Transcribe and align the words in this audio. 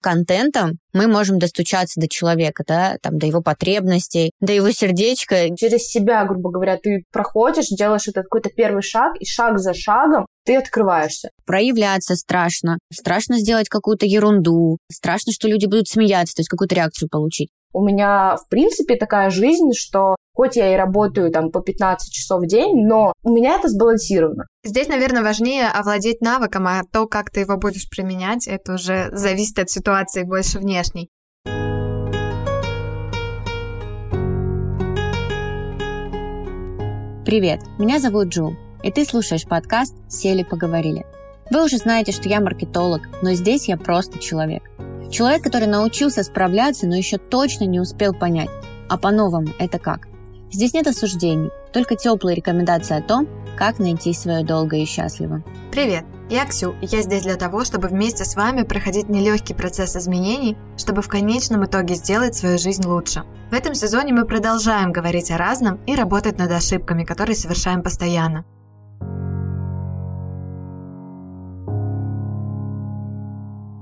контентом 0.00 0.78
мы 0.92 1.06
можем 1.06 1.38
достучаться 1.38 2.00
до 2.00 2.08
человека, 2.08 2.64
да, 2.66 2.96
там, 3.02 3.18
до 3.18 3.26
его 3.26 3.42
потребностей, 3.42 4.32
до 4.40 4.52
его 4.52 4.70
сердечка. 4.70 5.54
Через 5.56 5.88
себя, 5.88 6.24
грубо 6.24 6.50
говоря, 6.50 6.76
ты 6.76 7.04
проходишь, 7.12 7.68
делаешь 7.68 8.08
этот 8.08 8.24
какой-то 8.24 8.50
первый 8.50 8.82
шаг, 8.82 9.12
и 9.20 9.24
шаг 9.24 9.58
за 9.58 9.74
шагом 9.74 10.26
ты 10.44 10.56
открываешься. 10.56 11.30
Проявляться 11.46 12.16
страшно. 12.16 12.78
Страшно 12.92 13.38
сделать 13.38 13.68
какую-то 13.68 14.06
ерунду. 14.06 14.78
Страшно, 14.90 15.32
что 15.32 15.48
люди 15.48 15.66
будут 15.66 15.88
смеяться, 15.88 16.34
то 16.34 16.40
есть 16.40 16.48
какую-то 16.48 16.74
реакцию 16.74 17.08
получить. 17.08 17.50
У 17.72 17.84
меня, 17.84 18.36
в 18.36 18.48
принципе, 18.48 18.96
такая 18.96 19.30
жизнь, 19.30 19.72
что 19.74 20.16
хоть 20.40 20.56
я 20.56 20.72
и 20.72 20.76
работаю 20.76 21.30
там 21.30 21.50
по 21.50 21.60
15 21.60 22.10
часов 22.10 22.40
в 22.40 22.46
день, 22.46 22.86
но 22.86 23.12
у 23.22 23.30
меня 23.30 23.56
это 23.56 23.68
сбалансировано. 23.68 24.46
Здесь, 24.64 24.88
наверное, 24.88 25.22
важнее 25.22 25.68
овладеть 25.68 26.22
навыком, 26.22 26.66
а 26.66 26.80
то, 26.90 27.06
как 27.06 27.28
ты 27.28 27.40
его 27.40 27.58
будешь 27.58 27.90
применять, 27.90 28.48
это 28.48 28.72
уже 28.72 29.10
зависит 29.12 29.58
от 29.58 29.68
ситуации 29.68 30.22
больше 30.22 30.58
внешней. 30.58 31.10
Привет, 37.26 37.60
меня 37.78 37.98
зовут 37.98 38.28
Джул, 38.28 38.54
и 38.82 38.90
ты 38.90 39.04
слушаешь 39.04 39.44
подкаст 39.44 39.94
«Сели, 40.08 40.42
поговорили». 40.42 41.04
Вы 41.50 41.66
уже 41.66 41.76
знаете, 41.76 42.12
что 42.12 42.30
я 42.30 42.40
маркетолог, 42.40 43.02
но 43.20 43.34
здесь 43.34 43.68
я 43.68 43.76
просто 43.76 44.18
человек. 44.18 44.62
Человек, 45.10 45.42
который 45.42 45.68
научился 45.68 46.22
справляться, 46.22 46.86
но 46.86 46.96
еще 46.96 47.18
точно 47.18 47.64
не 47.64 47.78
успел 47.78 48.14
понять, 48.14 48.48
а 48.88 48.96
по-новому 48.96 49.48
это 49.58 49.78
как. 49.78 50.09
Здесь 50.52 50.74
нет 50.74 50.88
осуждений, 50.88 51.50
только 51.72 51.94
теплые 51.94 52.34
рекомендации 52.34 52.98
о 52.98 53.02
том, 53.02 53.28
как 53.56 53.78
найти 53.78 54.12
свое 54.12 54.44
долго 54.44 54.76
и 54.76 54.84
счастливо. 54.84 55.44
Привет, 55.70 56.04
я 56.28 56.44
Ксю, 56.44 56.74
и 56.82 56.86
я 56.86 57.02
здесь 57.02 57.22
для 57.22 57.36
того, 57.36 57.64
чтобы 57.64 57.86
вместе 57.86 58.24
с 58.24 58.34
вами 58.34 58.62
проходить 58.62 59.08
нелегкий 59.08 59.54
процесс 59.54 59.94
изменений, 59.94 60.56
чтобы 60.76 61.02
в 61.02 61.08
конечном 61.08 61.64
итоге 61.66 61.94
сделать 61.94 62.34
свою 62.34 62.58
жизнь 62.58 62.84
лучше. 62.84 63.22
В 63.52 63.54
этом 63.54 63.74
сезоне 63.74 64.12
мы 64.12 64.24
продолжаем 64.24 64.90
говорить 64.90 65.30
о 65.30 65.38
разном 65.38 65.78
и 65.86 65.94
работать 65.94 66.36
над 66.36 66.50
ошибками, 66.50 67.04
которые 67.04 67.36
совершаем 67.36 67.84
постоянно. 67.84 68.44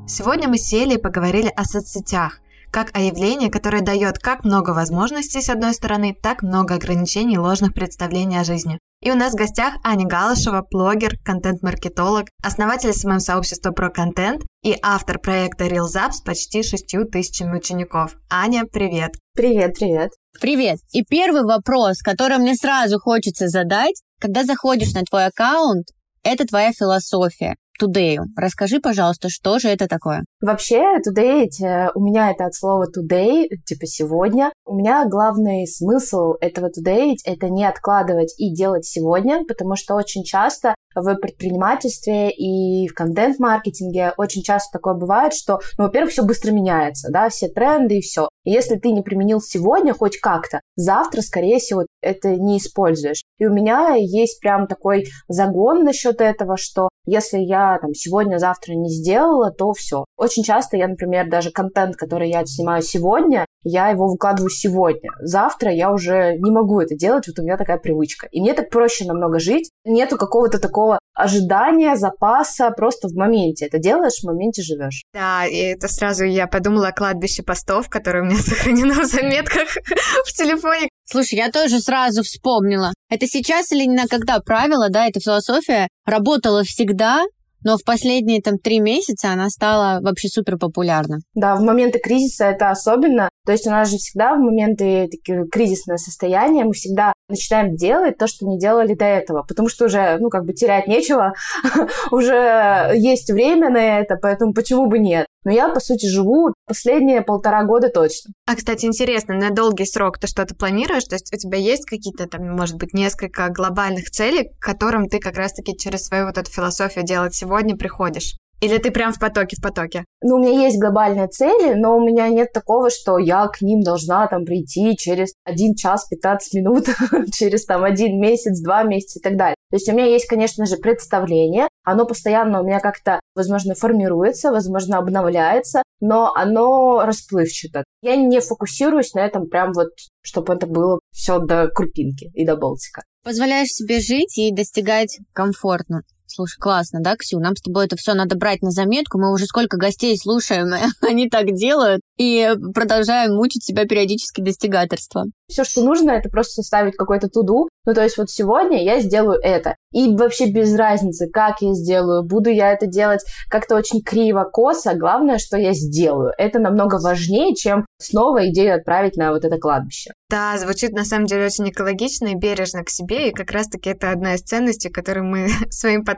Сегодня 0.06 0.48
мы 0.48 0.58
сели 0.58 0.96
и 0.96 1.00
поговорили 1.00 1.50
о 1.54 1.64
соцсетях, 1.64 2.40
как 2.70 2.96
о 2.96 3.00
явлении, 3.00 3.48
которое 3.48 3.82
дает 3.82 4.18
как 4.18 4.44
много 4.44 4.70
возможностей 4.70 5.40
с 5.40 5.48
одной 5.48 5.74
стороны, 5.74 6.16
так 6.20 6.42
много 6.42 6.74
ограничений 6.74 7.34
и 7.34 7.38
ложных 7.38 7.74
представлений 7.74 8.38
о 8.38 8.44
жизни. 8.44 8.78
И 9.00 9.12
у 9.12 9.14
нас 9.14 9.32
в 9.32 9.36
гостях 9.36 9.74
Аня 9.84 10.06
Галышева, 10.06 10.66
блогер, 10.70 11.16
контент-маркетолог, 11.24 12.26
основатель 12.42 12.92
СММ-сообщества 12.92 13.70
про 13.70 13.90
контент 13.90 14.42
и 14.64 14.76
автор 14.82 15.20
проекта 15.20 15.66
RealZap 15.66 16.12
с 16.12 16.20
почти 16.20 16.64
шестью 16.64 17.04
тысячами 17.04 17.56
учеников. 17.56 18.16
Аня, 18.28 18.64
привет! 18.64 19.12
Привет, 19.36 19.74
привет! 19.78 20.10
Привет! 20.40 20.78
И 20.92 21.04
первый 21.04 21.44
вопрос, 21.44 21.98
который 22.02 22.38
мне 22.38 22.56
сразу 22.56 22.98
хочется 22.98 23.46
задать, 23.46 24.02
когда 24.20 24.44
заходишь 24.44 24.94
на 24.94 25.02
твой 25.04 25.26
аккаунт, 25.26 25.86
это 26.24 26.44
твоя 26.44 26.72
философия. 26.72 27.54
Today. 27.80 28.18
Расскажи, 28.36 28.80
пожалуйста, 28.80 29.28
что 29.28 29.58
же 29.58 29.68
это 29.68 29.86
такое? 29.86 30.24
Вообще, 30.40 30.98
today, 31.06 31.48
э, 31.62 31.88
у 31.94 32.00
меня 32.00 32.30
это 32.30 32.46
от 32.46 32.54
слова 32.54 32.86
today, 32.86 33.48
типа 33.64 33.86
сегодня. 33.86 34.52
У 34.66 34.74
меня 34.74 35.06
главный 35.08 35.66
смысл 35.66 36.34
этого 36.40 36.68
today— 36.68 37.14
это 37.24 37.48
не 37.48 37.64
откладывать 37.64 38.34
и 38.38 38.52
делать 38.52 38.84
сегодня, 38.84 39.44
потому 39.46 39.76
что 39.76 39.94
очень 39.94 40.24
часто 40.24 40.74
в 40.94 41.14
предпринимательстве 41.16 42.30
и 42.30 42.88
в 42.88 42.94
контент-маркетинге 42.94 44.12
очень 44.16 44.42
часто 44.42 44.78
такое 44.78 44.94
бывает, 44.94 45.32
что, 45.34 45.60
ну, 45.76 45.84
во-первых, 45.84 46.12
все 46.12 46.24
быстро 46.24 46.50
меняется, 46.50 47.10
да, 47.10 47.28
все 47.28 47.48
тренды 47.48 47.98
и 47.98 48.00
все. 48.00 48.28
И 48.44 48.50
если 48.50 48.76
ты 48.76 48.90
не 48.92 49.02
применил 49.02 49.40
сегодня 49.40 49.92
хоть 49.92 50.18
как-то, 50.18 50.60
завтра, 50.76 51.20
скорее 51.20 51.58
всего, 51.58 51.84
это 52.00 52.30
не 52.30 52.58
используешь. 52.58 53.22
И 53.38 53.46
у 53.46 53.52
меня 53.52 53.94
есть 53.96 54.40
прям 54.40 54.66
такой 54.66 55.06
загон 55.28 55.84
насчет 55.84 56.20
этого, 56.20 56.56
что 56.56 56.88
если 57.04 57.38
я 57.38 57.67
там 57.78 57.92
сегодня-завтра 57.92 58.72
не 58.72 58.88
сделала, 58.88 59.50
то 59.50 59.72
все. 59.72 60.04
Очень 60.16 60.44
часто 60.44 60.78
я, 60.78 60.88
например, 60.88 61.28
даже 61.28 61.50
контент, 61.50 61.96
который 61.96 62.30
я 62.30 62.46
снимаю 62.46 62.80
сегодня, 62.80 63.44
я 63.64 63.88
его 63.88 64.08
выкладываю 64.08 64.50
сегодня. 64.50 65.10
Завтра 65.20 65.72
я 65.72 65.92
уже 65.92 66.36
не 66.38 66.50
могу 66.50 66.80
это 66.80 66.94
делать, 66.94 67.26
вот 67.28 67.38
у 67.38 67.42
меня 67.42 67.56
такая 67.56 67.78
привычка. 67.78 68.26
И 68.30 68.40
мне 68.40 68.54
так 68.54 68.70
проще 68.70 69.04
намного 69.04 69.38
жить. 69.38 69.70
Нету 69.84 70.16
какого-то 70.16 70.58
такого 70.58 70.98
ожидания, 71.14 71.96
запаса, 71.96 72.70
просто 72.70 73.08
в 73.08 73.14
моменте. 73.14 73.66
Это 73.66 73.78
делаешь, 73.78 74.20
в 74.22 74.26
моменте 74.26 74.62
живешь. 74.62 75.02
Да, 75.12 75.46
и 75.46 75.56
это 75.56 75.88
сразу 75.88 76.24
я 76.24 76.46
подумала 76.46 76.88
о 76.88 76.92
кладбище 76.92 77.42
постов, 77.42 77.88
которое 77.88 78.22
у 78.22 78.26
меня 78.26 78.38
сохранено 78.42 78.94
в 78.94 79.04
заметках 79.04 79.68
в 80.24 80.32
телефоне. 80.32 80.88
Слушай, 81.04 81.36
я 81.36 81.50
тоже 81.50 81.80
сразу 81.80 82.22
вспомнила. 82.22 82.92
Это 83.10 83.26
сейчас 83.26 83.72
или 83.72 83.88
на 83.88 84.06
когда 84.06 84.40
правило, 84.40 84.90
да, 84.90 85.06
эта 85.06 85.20
философия 85.20 85.88
работала 86.06 86.62
всегда, 86.64 87.24
но 87.64 87.76
в 87.76 87.84
последние 87.84 88.40
там 88.40 88.58
три 88.58 88.80
месяца 88.80 89.32
она 89.32 89.48
стала 89.48 90.00
вообще 90.00 90.28
супер 90.28 90.56
популярна. 90.58 91.18
Да, 91.34 91.56
в 91.56 91.62
моменты 91.62 91.98
кризиса 91.98 92.46
это 92.46 92.70
особенно. 92.70 93.28
То 93.44 93.52
есть 93.52 93.66
у 93.66 93.70
нас 93.70 93.90
же 93.90 93.96
всегда 93.96 94.34
в 94.34 94.38
моменты 94.38 95.08
такие 95.10 95.46
кризисное 95.48 95.96
состояние 95.96 96.64
мы 96.64 96.72
всегда 96.72 97.12
начинаем 97.28 97.74
делать 97.74 98.18
то, 98.18 98.26
что 98.26 98.46
не 98.46 98.58
делали 98.58 98.94
до 98.94 99.04
этого, 99.04 99.42
потому 99.42 99.68
что 99.68 99.86
уже, 99.86 100.18
ну, 100.18 100.28
как 100.28 100.44
бы 100.44 100.52
терять 100.52 100.86
нечего, 100.86 101.32
уже 102.10 102.92
есть 102.94 103.30
время 103.30 103.70
на 103.70 104.00
это, 104.00 104.16
поэтому 104.16 104.52
почему 104.52 104.86
бы 104.86 104.98
нет? 104.98 105.26
Но 105.44 105.52
я, 105.52 105.68
по 105.68 105.80
сути, 105.80 106.06
живу 106.06 106.52
последние 106.66 107.22
полтора 107.22 107.64
года 107.64 107.88
точно. 107.88 108.32
А, 108.46 108.54
кстати, 108.54 108.84
интересно, 108.84 109.34
на 109.34 109.50
долгий 109.50 109.86
срок 109.86 110.18
ты 110.18 110.26
что-то 110.26 110.54
планируешь? 110.54 111.04
То 111.04 111.14
есть 111.14 111.32
у 111.32 111.38
тебя 111.38 111.56
есть 111.56 111.86
какие-то 111.86 112.26
там, 112.26 112.46
может 112.54 112.76
быть, 112.76 112.92
несколько 112.92 113.48
глобальных 113.48 114.10
целей, 114.10 114.50
к 114.58 114.62
которым 114.62 115.08
ты 115.08 115.20
как 115.20 115.36
раз-таки 115.36 115.76
через 115.76 116.04
свою 116.04 116.26
вот 116.26 116.36
эту 116.36 116.50
философию 116.50 117.04
делать 117.04 117.34
сегодня 117.34 117.47
приходишь? 117.74 118.36
Или 118.60 118.78
ты 118.78 118.90
прям 118.90 119.12
в 119.12 119.20
потоке, 119.20 119.56
в 119.56 119.62
потоке? 119.62 120.04
Ну, 120.20 120.34
у 120.34 120.38
меня 120.40 120.64
есть 120.64 120.80
глобальные 120.80 121.28
цели, 121.28 121.74
но 121.74 121.96
у 121.96 122.00
меня 122.04 122.28
нет 122.28 122.52
такого, 122.52 122.90
что 122.90 123.18
я 123.18 123.46
к 123.46 123.60
ним 123.60 123.82
должна 123.82 124.26
там 124.26 124.44
прийти 124.44 124.96
через 124.96 125.32
один 125.44 125.76
час 125.76 126.08
15 126.08 126.54
минут, 126.54 126.86
через 127.32 127.64
там 127.66 127.84
один 127.84 128.20
месяц, 128.20 128.60
два 128.60 128.82
месяца 128.82 129.20
и 129.20 129.22
так 129.22 129.36
далее. 129.36 129.54
То 129.70 129.76
есть 129.76 129.88
у 129.88 129.92
меня 129.92 130.06
есть, 130.06 130.26
конечно 130.26 130.66
же, 130.66 130.76
представление, 130.76 131.68
оно 131.84 132.04
постоянно 132.04 132.60
у 132.60 132.66
меня 132.66 132.80
как-то, 132.80 133.20
возможно, 133.36 133.76
формируется, 133.76 134.50
возможно, 134.50 134.98
обновляется, 134.98 135.82
но 136.00 136.32
оно 136.34 137.04
расплывчато. 137.04 137.84
Я 138.02 138.16
не 138.16 138.40
фокусируюсь 138.40 139.14
на 139.14 139.20
этом 139.20 139.48
прям 139.48 139.72
вот, 139.72 139.90
чтобы 140.22 140.54
это 140.54 140.66
было 140.66 140.98
все 141.12 141.38
до 141.38 141.68
крупинки 141.68 142.30
и 142.34 142.44
до 142.44 142.56
болтика. 142.56 143.02
Позволяешь 143.22 143.68
себе 143.68 144.00
жить 144.00 144.36
и 144.36 144.52
достигать 144.52 145.20
комфортно. 145.32 146.02
Слушай, 146.28 146.58
классно, 146.60 147.00
да, 147.00 147.16
Ксю? 147.16 147.40
Нам 147.40 147.56
с 147.56 147.62
тобой 147.62 147.86
это 147.86 147.96
все 147.96 148.14
надо 148.14 148.36
брать 148.36 148.62
на 148.62 148.70
заметку. 148.70 149.18
Мы 149.18 149.32
уже 149.32 149.46
сколько 149.46 149.78
гостей 149.78 150.16
слушаем, 150.16 150.72
они 151.00 151.28
так 151.28 151.52
делают, 151.54 152.02
и 152.18 152.54
продолжаем 152.74 153.34
мучить 153.34 153.64
себя 153.64 153.86
периодически 153.86 154.42
достигательства. 154.42 155.24
Все, 155.48 155.64
что 155.64 155.82
нужно, 155.82 156.10
это 156.10 156.28
просто 156.28 156.62
составить 156.62 156.96
какой-то 156.96 157.28
туду. 157.28 157.68
Ну, 157.86 157.94
то 157.94 158.02
есть 158.02 158.18
вот 158.18 158.28
сегодня 158.28 158.84
я 158.84 159.00
сделаю 159.00 159.40
это. 159.42 159.76
И 159.92 160.14
вообще 160.14 160.50
без 160.50 160.76
разницы, 160.76 161.26
как 161.32 161.62
я 161.62 161.72
сделаю, 161.72 162.22
буду 162.22 162.50
я 162.50 162.72
это 162.72 162.86
делать 162.86 163.24
как-то 163.48 163.76
очень 163.76 164.02
криво, 164.02 164.44
косо. 164.44 164.94
Главное, 164.94 165.38
что 165.38 165.56
я 165.56 165.72
сделаю. 165.72 166.32
Это 166.36 166.58
намного 166.58 167.00
важнее, 167.00 167.54
чем 167.54 167.86
снова 167.98 168.48
идею 168.50 168.76
отправить 168.76 169.16
на 169.16 169.32
вот 169.32 169.46
это 169.46 169.56
кладбище. 169.56 170.10
Да, 170.28 170.58
звучит 170.58 170.92
на 170.92 171.06
самом 171.06 171.24
деле 171.24 171.46
очень 171.46 171.70
экологично 171.70 172.26
и 172.26 172.34
бережно 172.34 172.84
к 172.84 172.90
себе, 172.90 173.30
и 173.30 173.32
как 173.32 173.50
раз-таки 173.50 173.88
это 173.88 174.10
одна 174.10 174.34
из 174.34 174.42
ценностей, 174.42 174.90
которую 174.90 175.24
мы 175.24 175.48
своим 175.70 176.04
подкастом 176.04 176.17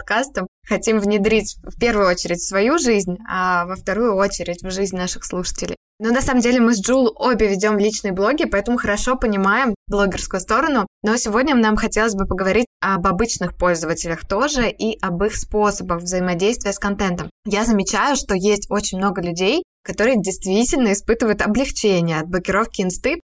хотим 0.66 1.00
внедрить 1.00 1.56
в 1.62 1.78
первую 1.78 2.08
очередь 2.08 2.38
в 2.38 2.48
свою 2.48 2.78
жизнь, 2.78 3.18
а 3.28 3.66
во 3.66 3.76
вторую 3.76 4.14
очередь 4.14 4.62
в 4.62 4.70
жизнь 4.70 4.96
наших 4.96 5.24
слушателей. 5.24 5.76
Но 5.98 6.10
на 6.12 6.22
самом 6.22 6.40
деле 6.40 6.60
мы 6.60 6.74
с 6.74 6.80
Джул 6.80 7.12
обе 7.14 7.46
ведем 7.46 7.78
личные 7.78 8.12
блоги, 8.12 8.46
поэтому 8.46 8.78
хорошо 8.78 9.16
понимаем 9.16 9.74
блогерскую 9.86 10.40
сторону. 10.40 10.86
Но 11.02 11.16
сегодня 11.18 11.54
нам 11.54 11.76
хотелось 11.76 12.14
бы 12.14 12.26
поговорить 12.26 12.66
об 12.80 13.06
обычных 13.06 13.54
пользователях 13.54 14.26
тоже 14.26 14.70
и 14.70 14.98
об 15.02 15.22
их 15.22 15.36
способах 15.36 16.00
взаимодействия 16.02 16.72
с 16.72 16.78
контентом. 16.78 17.28
Я 17.44 17.66
замечаю, 17.66 18.16
что 18.16 18.34
есть 18.34 18.70
очень 18.70 18.96
много 18.96 19.20
людей, 19.20 19.62
которые 19.84 20.16
действительно 20.22 20.94
испытывают 20.94 21.42
облегчение 21.42 22.20
от 22.20 22.28
блокировки 22.28 22.80
инсты. 22.80 23.20